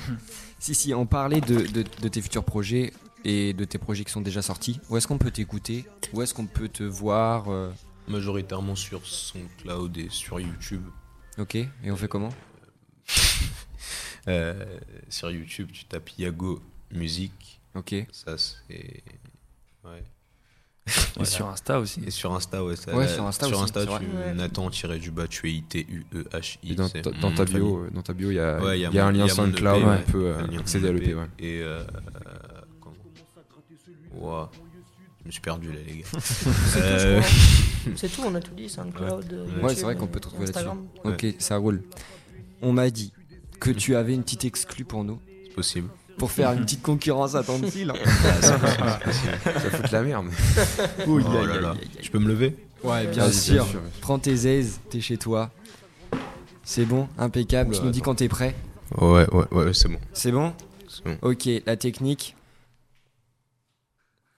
si 0.58 0.74
si, 0.74 0.94
on 0.94 1.06
parlait 1.06 1.40
de, 1.40 1.66
de, 1.66 1.84
de 2.00 2.08
tes 2.08 2.22
futurs 2.22 2.44
projets 2.44 2.92
et 3.24 3.52
de 3.52 3.64
tes 3.64 3.78
projets 3.78 4.04
qui 4.04 4.12
sont 4.12 4.20
déjà 4.20 4.42
sortis. 4.42 4.80
Où 4.88 4.96
est-ce 4.96 5.06
qu'on 5.06 5.18
peut 5.18 5.30
t'écouter? 5.30 5.84
Où 6.12 6.22
est-ce 6.22 6.32
qu'on 6.34 6.46
peut 6.46 6.68
te 6.68 6.82
voir 6.82 7.48
euh, 7.48 7.70
Majoritairement 8.06 8.74
sur 8.74 9.06
SoundCloud 9.06 9.96
et 9.98 10.08
sur 10.08 10.40
YouTube. 10.40 10.84
Ok. 11.36 11.56
Et 11.56 11.68
on 11.90 11.96
fait 11.96 12.08
comment? 12.08 12.30
Euh, 14.26 14.76
sur 15.08 15.30
YouTube, 15.30 15.70
tu 15.72 15.86
tapes 15.86 16.10
Yago 16.18 16.60
Musique. 16.92 17.57
Ok. 17.74 17.94
Ça, 18.12 18.36
c'est. 18.38 19.02
Ouais. 19.84 20.02
Et 20.86 20.90
Voilà. 21.16 21.30
sur 21.30 21.46
Insta 21.48 21.80
aussi. 21.80 22.00
Et 22.06 22.10
sur 22.10 22.34
Insta, 22.34 22.64
ouais. 22.64 22.74
Ça, 22.74 22.94
Ouais, 22.96 23.04
là, 23.04 23.12
sur 23.14 23.26
Insta 23.26 23.46
sur 23.46 23.56
aussi, 23.60 23.64
Insta, 23.76 23.84
tu. 23.98 24.36
Nathan-du-bas, 24.36 25.28
tu 25.28 25.48
es 25.48 25.52
I-T-U-E-H-I. 25.52 26.72
Et 26.72 26.74
dans, 26.74 26.88
c'est 26.88 27.02
ta- 27.02 27.10
mon 27.10 27.20
dans 27.20 27.30
ta 27.34 27.36
nom 27.36 27.44
de 27.44 27.50
famille. 27.50 27.66
bio, 27.68 27.78
euh, 27.84 27.90
dans 27.90 28.02
ta 28.02 28.12
bio, 28.14 28.30
il 28.30 28.34
y 28.34 28.38
a, 28.40 28.58
Ouais, 28.62 28.78
il 28.78 28.82
y 28.82 28.86
a 28.86 28.90
mon- 28.90 28.98
un 29.00 29.12
lien 29.12 29.26
y 29.26 29.30
a 29.30 29.34
SoundCloud, 29.34 29.76
EP, 29.76 29.84
on 29.84 29.90
ouais. 29.90 30.02
peut 30.10 30.26
euh, 30.28 30.58
accéder 30.58 30.88
à 30.88 30.92
l'EP. 30.92 31.04
EP. 31.10 31.14
Ouais. 31.14 31.26
Et. 31.40 31.60
Euh, 31.62 31.84
comment 32.80 32.96
Ouah, 34.14 34.50
Je 35.22 35.26
me 35.26 35.30
suis 35.32 35.40
perdu 35.42 35.68
là, 35.72 35.78
les 35.86 35.98
gars. 35.98 36.06
C'est 36.20 36.44
tout, 36.44 36.86
Euh. 36.86 37.22
C'est 37.96 38.08
tout, 38.08 38.22
on 38.24 38.34
a 38.34 38.40
tout 38.40 38.54
dit. 38.54 38.68
SoundCloud. 38.70 39.46
Ouais, 39.62 39.74
c'est 39.74 39.82
vrai 39.82 39.94
qu'on 39.96 40.06
peut 40.06 40.20
te 40.20 40.28
retrouver 40.28 40.46
là-dessus. 40.50 40.68
Ok, 41.04 41.34
ça 41.38 41.58
roule. 41.58 41.82
On 42.62 42.72
m'a 42.72 42.88
dit 42.90 43.12
que 43.60 43.70
tu 43.70 43.94
avais 43.94 44.14
une 44.14 44.22
petite 44.22 44.44
exclue 44.46 44.84
pour 44.86 45.04
nous, 45.04 45.20
C'est 45.48 45.54
possible. 45.54 45.88
Pour 46.18 46.30
faire 46.32 46.52
une 46.52 46.60
petite 46.64 46.82
concurrence 46.82 47.34
à 47.34 47.42
Tantil. 47.42 47.92
Ça 48.40 48.58
fout 48.58 49.86
de 49.86 49.92
la 49.92 50.02
merde. 50.02 50.26
Oh 51.06 51.18
là 51.18 51.60
là. 51.60 51.74
Je 52.02 52.10
peux 52.10 52.18
me 52.18 52.28
lever 52.28 52.56
Ouais, 52.84 53.06
bien 53.06 53.30
sûr. 53.30 53.66
sûr. 53.66 53.80
Prends 54.00 54.18
tes 54.18 54.46
aises, 54.46 54.80
t'es 54.90 55.00
chez 55.00 55.16
toi. 55.16 55.50
C'est 56.62 56.84
bon, 56.84 57.08
impeccable. 57.18 57.70
Oula, 57.70 57.78
tu 57.78 57.84
nous 57.84 57.90
dis 57.90 58.02
quand 58.02 58.16
t'es 58.16 58.28
prêt. 58.28 58.54
Ouais, 59.00 59.26
ouais, 59.32 59.44
ouais, 59.52 59.72
c'est 59.74 59.88
bon. 59.88 59.98
C'est 60.12 60.32
bon 60.32 60.52
C'est 60.88 61.04
bon. 61.04 61.16
Ok, 61.22 61.48
la 61.66 61.76
technique. 61.76 62.36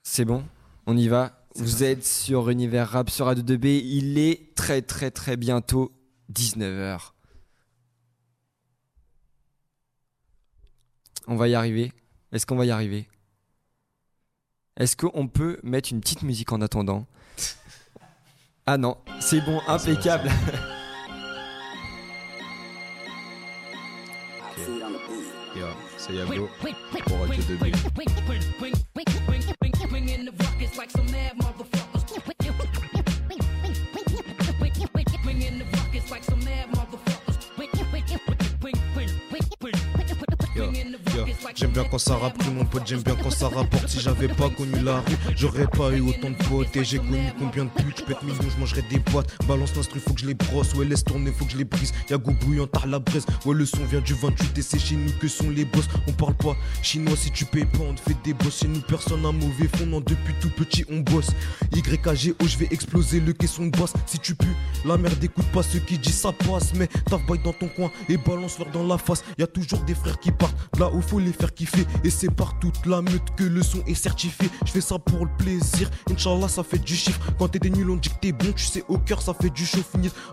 C'est 0.03 0.25
bon, 0.25 0.43
on 0.87 0.97
y 0.97 1.09
va. 1.09 1.37
Vous 1.57 1.83
êtes 1.83 2.07
sur 2.07 2.49
Univers 2.49 2.89
Rap 2.89 3.11
sur 3.11 3.27
Radio 3.27 3.43
2B. 3.43 3.81
Il 3.85 4.19
est 4.19 4.55
très 4.55 4.83
très 4.83 5.11
très 5.11 5.37
bientôt 5.37 5.93
19h. 6.33 7.11
On 11.33 11.37
va 11.37 11.47
y 11.47 11.55
arriver? 11.55 11.93
Est-ce 12.33 12.45
qu'on 12.45 12.57
va 12.57 12.65
y 12.67 12.73
arriver? 12.73 13.07
Est-ce 14.77 14.97
qu'on 14.97 15.29
peut 15.29 15.61
mettre 15.63 15.93
une 15.93 16.01
petite 16.01 16.23
musique 16.23 16.51
en 16.51 16.61
attendant? 16.61 17.07
Ah 18.67 18.77
non, 18.77 18.97
c'est 19.21 19.41
bon, 19.41 19.61
impeccable. 19.69 20.29
Yeah, 25.55 25.77
c'est 25.99 26.15
Yago 26.15 26.49
pour 27.07 27.21
Radio 27.21 27.43
2B. 27.45 27.77
J'aime 41.61 41.73
bien 41.73 41.85
quand 41.85 41.99
ça 41.99 42.17
rappe, 42.17 42.43
mon 42.55 42.64
pote, 42.64 42.85
j'aime 42.87 43.02
bien 43.02 43.14
quand 43.23 43.29
ça 43.29 43.49
rapporte. 43.49 43.87
Si 43.87 44.00
j'avais 44.00 44.29
pas 44.29 44.49
connu 44.49 44.81
la 44.83 45.00
rue, 45.00 45.17
j'aurais 45.37 45.67
pas 45.67 45.90
eu 45.90 46.00
autant 46.00 46.31
de 46.31 46.37
potes. 46.49 46.75
Et 46.75 46.85
j'ai 46.85 46.97
connu 46.97 47.31
combien 47.38 47.67
de 47.67 47.69
putes, 47.69 47.99
j'pète 47.99 48.23
millions, 48.23 48.49
j'mangerais 48.57 48.83
des 48.88 48.99
boîtes. 48.99 49.31
Balance 49.47 49.76
l'instru, 49.76 50.00
faut 50.00 50.14
que 50.14 50.23
je 50.23 50.26
les 50.26 50.33
brosse. 50.33 50.73
Ouais, 50.73 50.87
laisse 50.87 51.05
tourner, 51.05 51.31
faut 51.33 51.45
que 51.45 51.52
je 51.52 51.59
les 51.59 51.64
brise. 51.64 51.93
Y'a 52.09 52.17
go 52.17 52.33
bouillant, 52.40 52.67
tard 52.67 52.87
la 52.87 52.99
braise. 52.99 53.26
Ouais, 53.45 53.55
le 53.55 53.67
son 53.67 53.85
vient 53.85 54.00
du 54.00 54.14
28 54.14 54.57
et 54.57 54.62
c'est 54.62 54.79
chez 54.79 54.97
nous 54.97 55.12
que 55.21 55.29
sont 55.29 55.50
les 55.50 55.67
boss. 55.67 55.85
On 56.09 56.12
parle 56.12 56.33
pas 56.33 56.57
chinois 56.83 57.14
si 57.14 57.31
tu 57.31 57.45
payes 57.45 57.67
pas, 57.67 57.81
on 57.87 57.93
te 57.93 58.00
fait 58.00 58.17
des 58.25 58.33
boss. 58.33 58.61
Chez 58.61 58.69
nous, 58.69 58.81
personne 58.81 59.21
n'a 59.21 59.31
mauvais 59.31 59.69
fond, 59.76 59.85
non, 59.85 60.00
depuis 60.00 60.33
tout 60.40 60.50
petit, 60.57 60.87
on 60.90 61.00
bosse. 61.00 61.29
YKGO, 61.75 62.47
je 62.47 62.57
vais 62.57 62.69
exploser 62.71 63.21
le 63.21 63.35
caisson 63.35 63.67
de 63.67 63.79
basse. 63.79 63.93
Si 64.07 64.19
tu 64.19 64.35
pues, 64.35 64.49
la 64.87 64.97
merde, 64.97 65.23
écoute 65.23 65.45
pas 65.52 65.62
ce 65.62 65.76
qui 65.76 65.99
dit, 65.99 66.11
ça 66.11 66.33
passe. 66.33 66.73
Mais 66.75 66.88
t'as 67.05 67.19
dans 67.45 67.52
ton 67.52 67.69
coin 67.69 67.90
et 68.09 68.17
balance-leur 68.17 68.71
dans 68.71 68.87
la 68.87 68.97
face. 68.97 69.23
Y 69.38 69.43
a 69.43 69.47
toujours 69.47 69.81
des 69.81 69.95
frères 69.95 70.19
qui 70.19 70.33
partent, 70.33 70.57
là 70.79 70.90
où 70.90 71.02
faut 71.02 71.19
les 71.19 71.35
faire 71.35 71.50
Et 72.04 72.11
c'est 72.11 72.30
par 72.30 72.59
toute 72.59 72.87
la 72.87 73.02
meute 73.02 73.35
que 73.37 73.45
le 73.45 73.62
son 73.62 73.83
est 73.87 73.95
certifié. 73.95 74.49
Je 74.64 74.73
fais 74.73 74.80
ça 74.80 74.99
pour 74.99 75.25
le 75.25 75.30
plaisir, 75.38 75.90
Inch'Allah, 76.11 76.49
ça 76.49 76.62
fait 76.62 76.78
du 76.78 76.95
chiffre. 76.95 77.21
Quand 77.38 77.49
t'es 77.49 77.69
nuls, 77.69 77.90
on 77.90 77.97
dit 77.97 78.09
que 78.09 78.19
t'es 78.21 78.33
bon, 78.33 78.52
tu 78.52 78.64
sais, 78.64 78.85
au 78.88 78.99
cœur, 78.99 79.21
ça 79.23 79.35
fait 79.35 79.50
du 79.50 79.66
chaud. 79.66 79.80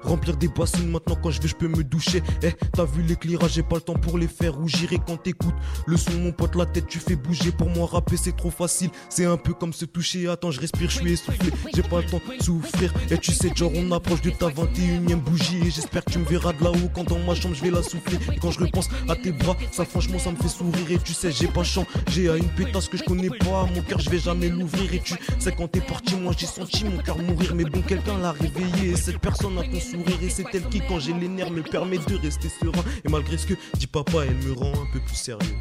Remplir 0.04 0.38
des 0.38 0.48
bassines 0.48 0.90
maintenant, 0.90 1.18
quand 1.22 1.32
je 1.32 1.42
veux, 1.42 1.48
je 1.48 1.56
peux 1.56 1.68
me 1.68 1.84
doucher. 1.84 2.22
Eh, 2.44 2.52
t'as 2.74 2.86
vu 2.86 3.02
l'éclairage, 3.04 3.54
j'ai 3.54 3.64
pas 3.64 3.76
le 3.76 3.82
temps 3.82 3.94
pour 3.94 4.18
les 4.18 4.28
faire 4.28 4.56
rougir. 4.56 4.92
Et 4.94 5.00
quand 5.06 5.18
t'écoutes 5.18 5.56
le 5.86 5.98
son, 5.98 6.12
mon 6.14 6.32
pote, 6.32 6.56
la 6.56 6.66
tête, 6.66 6.88
tu 6.88 7.00
fais 7.00 7.16
bouger. 7.16 7.52
Pour 7.52 7.70
moi, 7.70 7.88
rapper, 7.88 8.18
c'est 8.18 8.36
trop 8.36 8.52
facile. 8.52 8.90
C'est 9.10 9.26
un 9.26 9.38
peu 9.38 9.54
comme 9.54 9.74
se 9.74 9.86
toucher. 9.86 10.28
Attends, 10.28 10.52
je 10.52 10.60
respire, 10.60 10.90
je 10.90 11.00
suis 11.00 11.14
essoufflé. 11.14 11.52
J'ai 11.74 11.84
pas 11.84 12.02
le 12.02 12.08
temps 12.08 12.22
de 12.38 12.44
souffrir. 12.44 12.94
Et 13.10 13.18
tu 13.18 13.32
sais, 13.32 13.52
genre, 13.56 13.72
on 13.76 13.92
approche 13.92 14.22
de 14.22 14.30
ta 14.32 14.48
21ème 14.48 15.22
bougie. 15.22 15.60
Et 15.66 15.72
j'espère 15.72 16.04
que 16.06 16.12
tu 16.12 16.20
me 16.20 16.26
verras 16.26 16.54
de 16.54 16.64
là-haut 16.64 16.90
quand 16.94 17.04
dans 17.04 17.20
ma 17.20 17.36
chambre, 17.36 17.56
je 17.56 17.64
vais 17.64 17.72
la 17.72 17.84
souffler. 17.84 18.18
Et 18.34 18.40
quand 18.40 18.52
je 18.52 18.60
repense 18.60 18.90
à 19.08 19.16
tes 19.16 19.32
bras, 19.32 19.56
ça, 19.72 19.86
franchement, 19.86 20.20
ça 20.20 20.32
me 20.32 20.38
fait 20.38 20.48
sourire. 20.48 20.92
Et 20.92 21.00
tu 21.08 21.14
sais, 21.14 21.32
j'ai 21.32 21.48
pas 21.48 21.64
chant. 21.64 21.86
J'ai 22.10 22.30
à 22.30 22.36
une 22.36 22.50
pétasse 22.50 22.90
que 22.90 22.98
je 22.98 23.04
connais 23.04 23.30
pas. 23.30 23.66
Mon 23.74 23.82
cœur, 23.82 24.00
je 24.00 24.10
vais 24.10 24.20
jamais 24.20 24.50
l'ouvrir. 24.50 24.94
Et 24.94 25.00
tu 25.00 25.16
sais, 25.40 25.54
quand 25.58 25.70
t'es 25.70 25.80
parti, 25.80 26.16
moi, 26.18 26.34
j'ai 26.38 26.46
senti 26.48 26.84
mon 26.84 26.98
cœur 27.02 27.18
mourir. 27.18 27.56
Mais 27.56 27.64
bon, 27.64 27.82
quelqu'un 27.82 28.18
l'a 28.18 28.34
réveillé. 28.34 28.90
Et 28.92 28.96
cette 28.98 29.20
personne 29.20 29.58
a 29.58 29.64
ton 29.64 29.80
sourire. 29.80 30.18
Et 30.22 30.30
c'est 30.30 30.44
elle 30.54 30.68
qui, 30.68 30.82
quand 30.86 31.00
j'ai 31.00 31.14
les 31.14 31.30
nerfs, 31.30 31.50
me 31.52 31.64
permet 31.64 31.98
de 31.98 32.16
rester 32.18 32.50
serein. 32.50 32.84
Et 33.06 33.10
malgré 33.10 33.38
ce 33.38 33.48
que 33.48 33.54
dit 33.76 33.88
papa, 33.88 34.26
elle 34.28 34.36
me 34.36 34.52
rend 34.52 34.74
un 34.74 34.88
peu 34.92 35.00
plus 35.00 35.16
sérieux. 35.16 35.56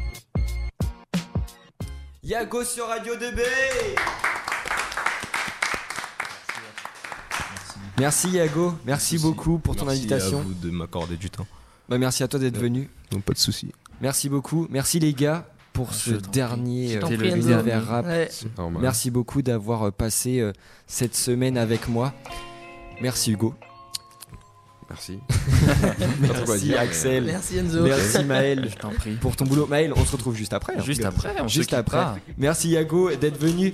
Yago 2.23 2.65
sur 2.65 2.87
Radio 2.87 3.13
2B 3.15 3.39
Merci 7.99 8.29
Yago, 8.31 8.75
merci 8.85 9.17
beaucoup 9.17 9.57
pour 9.59 9.75
ton 9.75 9.85
Merci 9.85 10.01
invitation. 10.01 10.39
à 10.39 10.41
vous 10.43 10.53
de 10.53 10.69
m'accorder 10.69 11.15
du 11.15 11.29
temps. 11.31 11.47
Bah, 11.89 11.97
merci 11.97 12.21
à 12.21 12.27
toi 12.27 12.39
d'être 12.39 12.55
Ouais. 12.57 12.63
venu. 12.63 12.89
Donc 13.11 13.23
pas 13.23 13.33
de 13.33 13.37
soucis. 13.39 13.71
Merci 14.01 14.29
beaucoup. 14.29 14.67
Merci 14.69 14.99
les 14.99 15.13
gars 15.13 15.47
pour 15.73 15.93
ce 15.93 16.11
t'en 16.11 16.19
prie. 16.21 16.31
dernier 16.31 16.87
Je 16.89 16.99
t'en 16.99 17.11
euh, 17.11 17.15
univers 17.35 17.85
rap. 17.87 18.05
Ouais. 18.05 18.29
Merci 18.79 19.11
beaucoup 19.11 19.41
d'avoir 19.41 19.87
euh, 19.87 19.91
passé 19.91 20.39
euh, 20.39 20.53
cette 20.87 21.15
semaine 21.15 21.57
avec 21.57 21.87
moi. 21.87 22.13
Merci 23.01 23.31
Hugo. 23.33 23.53
Merci. 24.89 25.19
Merci 26.21 26.59
dire, 26.65 26.75
mais- 26.77 26.77
Axel. 26.77 27.23
Merci 27.25 27.57
Enzo. 27.57 27.83
Merci 27.83 28.23
Maël 28.23 28.69
Je 28.71 28.75
t'en 28.77 28.89
prie. 28.91 29.15
pour 29.15 29.35
ton 29.35 29.45
boulot. 29.45 29.67
Maël, 29.67 29.91
on 29.95 30.05
se 30.05 30.13
retrouve 30.13 30.35
juste 30.35 30.53
après. 30.53 30.75
hein. 30.77 30.81
Juste 30.83 31.03
après, 31.03 31.29
on 31.41 31.47
Juste 31.47 31.73
après. 31.73 31.97
pas. 31.97 32.17
Merci 32.37 32.69
Yago 32.69 33.13
d'être 33.15 33.37
venu. 33.39 33.73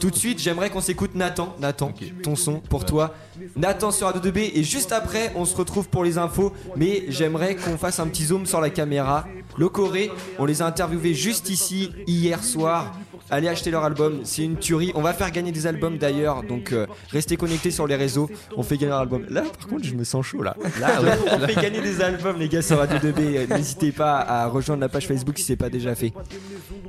Tout 0.00 0.10
de 0.10 0.16
suite, 0.16 0.40
j'aimerais 0.40 0.70
qu'on 0.70 0.80
s'écoute 0.80 1.14
Nathan. 1.14 1.54
Nathan, 1.60 1.92
ton 2.22 2.34
son 2.34 2.60
pour 2.60 2.84
toi. 2.84 3.14
Nathan 3.56 3.90
sur 3.90 4.08
A2B. 4.08 4.50
Et 4.54 4.64
juste 4.64 4.90
après, 4.92 5.32
on 5.36 5.44
se 5.44 5.54
retrouve 5.54 5.88
pour 5.88 6.02
les 6.02 6.16
infos. 6.18 6.52
Mais 6.76 7.04
j'aimerais 7.10 7.56
qu'on 7.56 7.76
fasse 7.76 8.00
un 8.00 8.06
petit 8.08 8.24
zoom 8.24 8.44
sur 8.46 8.60
la 8.60 8.70
caméra. 8.70 9.26
Le 9.56 9.68
Corée, 9.68 10.10
on 10.38 10.44
les 10.44 10.62
a 10.62 10.66
interviewés 10.66 11.14
juste 11.14 11.48
ici, 11.50 11.92
hier 12.06 12.42
soir. 12.42 12.92
Allez 13.30 13.48
acheter 13.48 13.70
leur 13.70 13.84
album, 13.84 14.20
c'est 14.24 14.42
une 14.44 14.56
tuerie. 14.56 14.92
On 14.94 15.00
va 15.00 15.12
faire 15.12 15.30
gagner 15.30 15.50
des 15.52 15.66
albums 15.66 15.96
d'ailleurs, 15.96 16.42
donc 16.42 16.72
euh, 16.72 16.86
restez 17.10 17.36
connectés 17.36 17.70
sur 17.70 17.86
les 17.86 17.96
réseaux. 17.96 18.28
On 18.56 18.62
fait 18.62 18.76
gagner 18.76 18.90
leur 18.90 19.00
album. 19.00 19.24
Là, 19.30 19.42
par 19.42 19.66
contre, 19.68 19.84
je 19.84 19.94
me 19.94 20.04
sens 20.04 20.26
chaud 20.26 20.42
là. 20.42 20.56
Là, 20.80 21.00
on 21.32 21.46
fait 21.46 21.54
gagner 21.54 21.80
des 21.80 22.00
albums, 22.02 22.38
les 22.38 22.48
gars, 22.48 22.62
sur 22.62 22.78
Radio 22.78 22.98
2B. 22.98 23.20
Euh, 23.20 23.46
N'hésitez 23.56 23.92
pas 23.92 24.18
à 24.20 24.46
rejoindre 24.46 24.80
la 24.82 24.88
page 24.88 25.06
Facebook 25.06 25.38
si 25.38 25.44
c'est 25.44 25.56
pas 25.56 25.70
déjà 25.70 25.94
fait. 25.94 26.12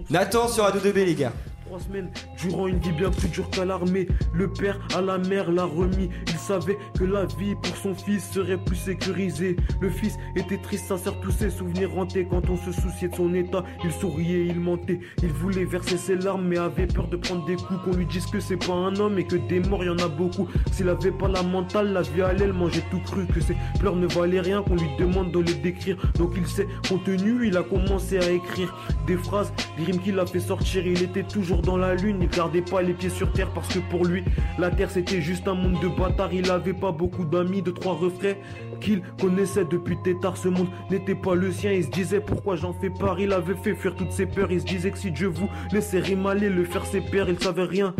Nathan 0.09 0.47
sur 0.47 0.63
Radio 0.63 0.81
2B, 0.81 1.05
les 1.05 1.15
gars. 1.15 1.31
Trois 1.65 1.79
semaines, 1.79 2.11
durant 2.37 2.67
une 2.67 2.77
vie 2.77 2.91
bien 2.91 3.09
plus 3.09 3.27
dure 3.29 3.49
qu'à 3.49 3.65
l'armée, 3.65 4.07
le 4.33 4.51
père 4.51 4.77
à 4.95 5.01
la 5.01 5.17
mère 5.17 5.51
l'a 5.51 5.65
remis. 5.65 6.09
Il 6.27 6.37
savait 6.37 6.77
que 6.97 7.03
la 7.03 7.25
vie 7.25 7.55
pour 7.55 7.75
son 7.75 7.95
fils 7.95 8.29
serait 8.31 8.63
plus 8.63 8.75
sécurisée. 8.75 9.55
Le 9.81 9.89
fils 9.89 10.15
était 10.35 10.59
triste, 10.59 10.95
sœur, 10.95 11.19
tous 11.21 11.31
ses 11.31 11.49
souvenirs 11.49 11.97
hantés. 11.97 12.27
Quand 12.29 12.47
on 12.51 12.57
se 12.57 12.71
souciait 12.71 13.07
de 13.07 13.15
son 13.15 13.33
état, 13.33 13.63
il 13.83 13.91
souriait, 13.91 14.45
il 14.45 14.59
mentait. 14.59 14.99
Il 15.23 15.29
voulait 15.29 15.65
verser 15.65 15.97
ses 15.97 16.15
larmes, 16.17 16.45
mais 16.45 16.59
avait 16.59 16.85
peur 16.85 17.07
de 17.07 17.17
prendre 17.17 17.43
des 17.45 17.55
coups. 17.55 17.81
Qu'on 17.83 17.93
lui 17.93 18.05
dise 18.05 18.27
que 18.27 18.39
c'est 18.39 18.57
pas 18.57 18.73
un 18.73 18.95
homme 18.97 19.17
et 19.17 19.25
que 19.25 19.35
des 19.35 19.59
morts, 19.59 19.83
y 19.83 19.89
en 19.89 19.97
a 19.97 20.07
beaucoup. 20.07 20.47
S'il 20.71 20.87
avait 20.87 21.11
pas 21.11 21.27
la 21.27 21.41
mentale, 21.41 21.93
la 21.93 22.03
vie 22.03 22.21
allait 22.21 22.45
le 22.45 22.53
manger 22.53 22.83
tout 22.91 22.99
cru. 22.99 23.25
Que 23.25 23.41
ses 23.41 23.55
pleurs 23.79 23.95
ne 23.95 24.05
valaient 24.05 24.41
rien, 24.41 24.61
qu'on 24.61 24.75
lui 24.75 24.89
demande 24.99 25.31
de 25.31 25.39
les 25.39 25.55
décrire. 25.55 25.97
Donc 26.19 26.33
il 26.37 26.45
s'est 26.45 26.67
contenu, 26.87 27.47
il 27.47 27.57
a 27.57 27.63
commencé 27.63 28.19
à 28.19 28.29
écrire 28.29 28.75
des 29.07 29.17
phrases, 29.17 29.51
des 29.79 29.85
rimes 29.85 29.99
qu'il 29.99 30.19
a 30.19 30.27
fait 30.27 30.39
sortir. 30.39 30.85
Il 30.85 31.01
était 31.01 31.23
toujours 31.23 31.54
dans 31.61 31.77
la 31.77 31.95
lune, 31.95 32.19
il 32.21 32.29
gardait 32.29 32.61
pas 32.61 32.81
les 32.81 32.93
pieds 32.93 33.09
sur 33.09 33.31
terre 33.31 33.49
parce 33.53 33.67
que 33.67 33.79
pour 33.79 34.05
lui, 34.05 34.23
la 34.57 34.69
terre 34.69 34.89
c'était 34.91 35.21
juste 35.21 35.47
un 35.47 35.53
monde 35.53 35.79
de 35.81 35.87
bâtards. 35.87 36.33
Il 36.33 36.49
avait 36.51 36.73
pas 36.73 36.91
beaucoup 36.91 37.25
d'amis, 37.25 37.61
de 37.61 37.71
trois 37.71 37.93
refrains 37.93 38.35
qu'il 38.81 39.01
connaissait 39.19 39.65
depuis 39.65 39.97
tétard. 40.03 40.37
Ce 40.37 40.47
monde 40.47 40.67
n'était 40.89 41.15
pas 41.15 41.35
le 41.35 41.51
sien. 41.51 41.71
Il 41.71 41.83
se 41.83 41.89
disait 41.89 42.19
pourquoi 42.19 42.55
j'en 42.55 42.73
fais 42.73 42.89
part? 42.89 43.19
Il 43.19 43.33
avait 43.33 43.55
fait 43.55 43.75
fuir 43.75 43.95
toutes 43.95 44.11
ses 44.11 44.25
peurs. 44.25 44.51
Il 44.51 44.61
se 44.61 44.65
disait 44.65 44.91
que 44.91 44.97
si 44.97 45.11
Dieu 45.11 45.27
vous 45.27 45.49
laissait 45.71 45.99
rimaler, 45.99 46.49
le 46.49 46.63
faire 46.65 46.85
ses 46.85 47.01
pères, 47.01 47.29
il 47.29 47.39
savait 47.39 47.63
rien 47.63 47.93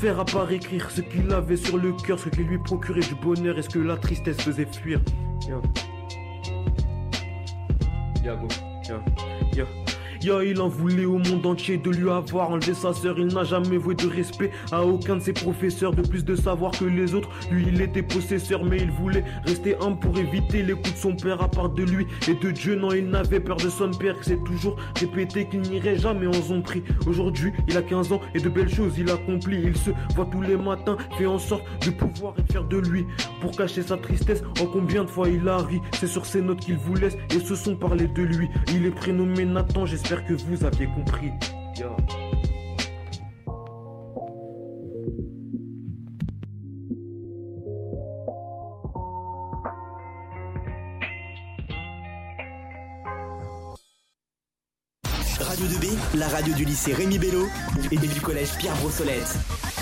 faire 0.00 0.18
à 0.18 0.24
part 0.24 0.50
écrire 0.50 0.90
ce 0.90 1.00
qu'il 1.00 1.32
avait 1.32 1.56
sur 1.56 1.78
le 1.78 1.92
cœur, 1.92 2.18
ce 2.18 2.28
qui 2.28 2.42
lui 2.42 2.58
procurait 2.58 3.00
du 3.00 3.14
bonheur 3.14 3.58
et 3.58 3.62
ce 3.62 3.68
que 3.68 3.78
la 3.78 3.96
tristesse 3.96 4.40
faisait 4.40 4.66
fuir. 4.66 5.00
Yo. 5.48 5.62
Yago, 8.24 8.48
yo, 8.88 8.96
yo. 9.56 9.83
Il 10.26 10.60
en 10.62 10.68
voulait 10.68 11.04
au 11.04 11.18
monde 11.18 11.44
entier 11.44 11.76
de 11.76 11.90
lui 11.90 12.08
avoir 12.08 12.50
enlevé 12.50 12.72
sa 12.72 12.94
sœur. 12.94 13.18
Il 13.18 13.26
n'a 13.26 13.44
jamais 13.44 13.76
voué 13.76 13.94
de 13.94 14.06
respect 14.06 14.50
à 14.72 14.82
aucun 14.82 15.16
de 15.16 15.20
ses 15.20 15.34
professeurs. 15.34 15.92
De 15.92 16.00
plus 16.00 16.24
de 16.24 16.34
savoir 16.34 16.72
que 16.72 16.86
les 16.86 17.14
autres, 17.14 17.28
lui, 17.50 17.66
il 17.68 17.80
était 17.82 18.02
possesseur. 18.02 18.64
Mais 18.64 18.78
il 18.78 18.90
voulait 18.90 19.24
rester 19.44 19.76
humble 19.82 19.98
pour 19.98 20.16
éviter 20.18 20.62
les 20.62 20.72
coups 20.72 20.94
de 20.94 20.98
son 20.98 21.14
père. 21.14 21.42
À 21.42 21.48
part 21.48 21.68
de 21.68 21.82
lui 21.82 22.06
et 22.26 22.34
de 22.34 22.50
Dieu, 22.50 22.74
non, 22.74 22.92
il 22.92 23.10
n'avait 23.10 23.38
peur 23.38 23.58
de 23.58 23.68
son 23.68 23.90
père. 23.90 24.14
Il 24.18 24.24
s'est 24.24 24.40
toujours 24.46 24.76
répété 24.98 25.46
qu'il 25.46 25.60
n'irait 25.60 25.98
jamais 25.98 26.26
en 26.26 26.32
son. 26.32 26.62
Aujourd'hui, 27.06 27.52
il 27.68 27.76
a 27.76 27.82
15 27.82 28.12
ans 28.12 28.20
et 28.34 28.40
de 28.40 28.48
belles 28.48 28.72
choses 28.72 28.94
il 28.96 29.10
accomplit. 29.10 29.60
Il 29.62 29.76
se 29.76 29.90
voit 30.14 30.28
tous 30.30 30.40
les 30.40 30.56
matins, 30.56 30.96
fait 31.18 31.26
en 31.26 31.38
sorte 31.38 31.64
de 31.84 31.90
pouvoir 31.90 32.34
et 32.38 32.42
de 32.42 32.52
faire 32.52 32.64
de 32.64 32.78
lui. 32.78 33.04
Pour 33.42 33.50
cacher 33.50 33.82
sa 33.82 33.98
tristesse, 33.98 34.42
en 34.60 34.66
combien 34.66 35.04
de 35.04 35.10
fois 35.10 35.28
il 35.28 35.46
a 35.48 35.58
ri. 35.58 35.80
C'est 36.00 36.06
sur 36.06 36.24
ces 36.24 36.40
notes 36.40 36.60
qu'il 36.60 36.76
vous 36.76 36.94
laisse 36.94 37.16
et 37.34 37.40
ce 37.40 37.54
sont 37.54 37.76
parlé 37.76 38.06
de 38.06 38.22
lui. 38.22 38.48
Il 38.72 38.86
est 38.86 38.90
prénommé 38.90 39.44
Nathan, 39.44 39.84
j'espère 39.84 40.13
que 40.22 40.34
vous 40.34 40.64
aviez 40.64 40.86
compris. 40.86 41.32
Radio 55.40 55.66
2B, 55.66 56.18
la 56.18 56.28
radio 56.28 56.54
du 56.54 56.64
lycée 56.64 56.92
Rémi 56.92 57.18
Bello 57.18 57.46
et 57.90 57.96
du 57.96 58.20
collège 58.20 58.56
Pierre 58.58 58.74
Brossolette. 58.76 59.73